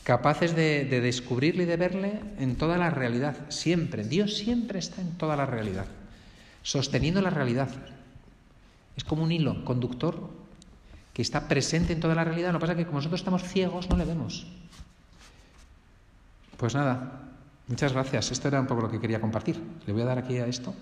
capaces 0.02 0.54
de, 0.54 0.84
de, 0.84 1.00
descubrirle 1.00 1.62
y 1.62 1.66
de 1.66 1.78
verle 1.78 2.20
en 2.38 2.56
toda 2.56 2.76
la 2.76 2.90
realidad, 2.90 3.36
siempre. 3.48 4.04
Dios 4.04 4.36
siempre 4.36 4.78
está 4.78 5.00
en 5.00 5.12
toda 5.12 5.34
la 5.34 5.46
realidad, 5.46 5.86
sosteniendo 6.62 7.22
la 7.22 7.30
realidad. 7.30 7.70
Es 8.96 9.04
como 9.04 9.22
un 9.22 9.32
hilo 9.32 9.64
conductor 9.64 10.28
que 11.14 11.22
está 11.22 11.48
presente 11.48 11.94
en 11.94 12.00
toda 12.00 12.14
la 12.14 12.24
realidad. 12.24 12.52
Lo 12.52 12.58
que 12.58 12.62
pasa 12.62 12.72
es 12.72 12.78
que 12.78 12.84
como 12.84 12.98
nosotros 12.98 13.20
estamos 13.20 13.42
ciegos, 13.44 13.88
no 13.88 13.96
le 13.96 14.04
vemos. 14.04 14.46
Pues 16.58 16.74
nada, 16.74 17.24
Muchas 17.66 17.94
gracias. 17.94 18.30
Esto 18.30 18.48
era 18.48 18.60
un 18.60 18.66
poco 18.66 18.82
lo 18.82 18.90
que 18.90 19.00
quería 19.00 19.20
compartir. 19.20 19.60
Le 19.86 19.92
voy 19.92 20.02
a 20.02 20.06
dar 20.06 20.18
aquí 20.18 20.36
a 20.36 20.46
esto. 20.46 20.74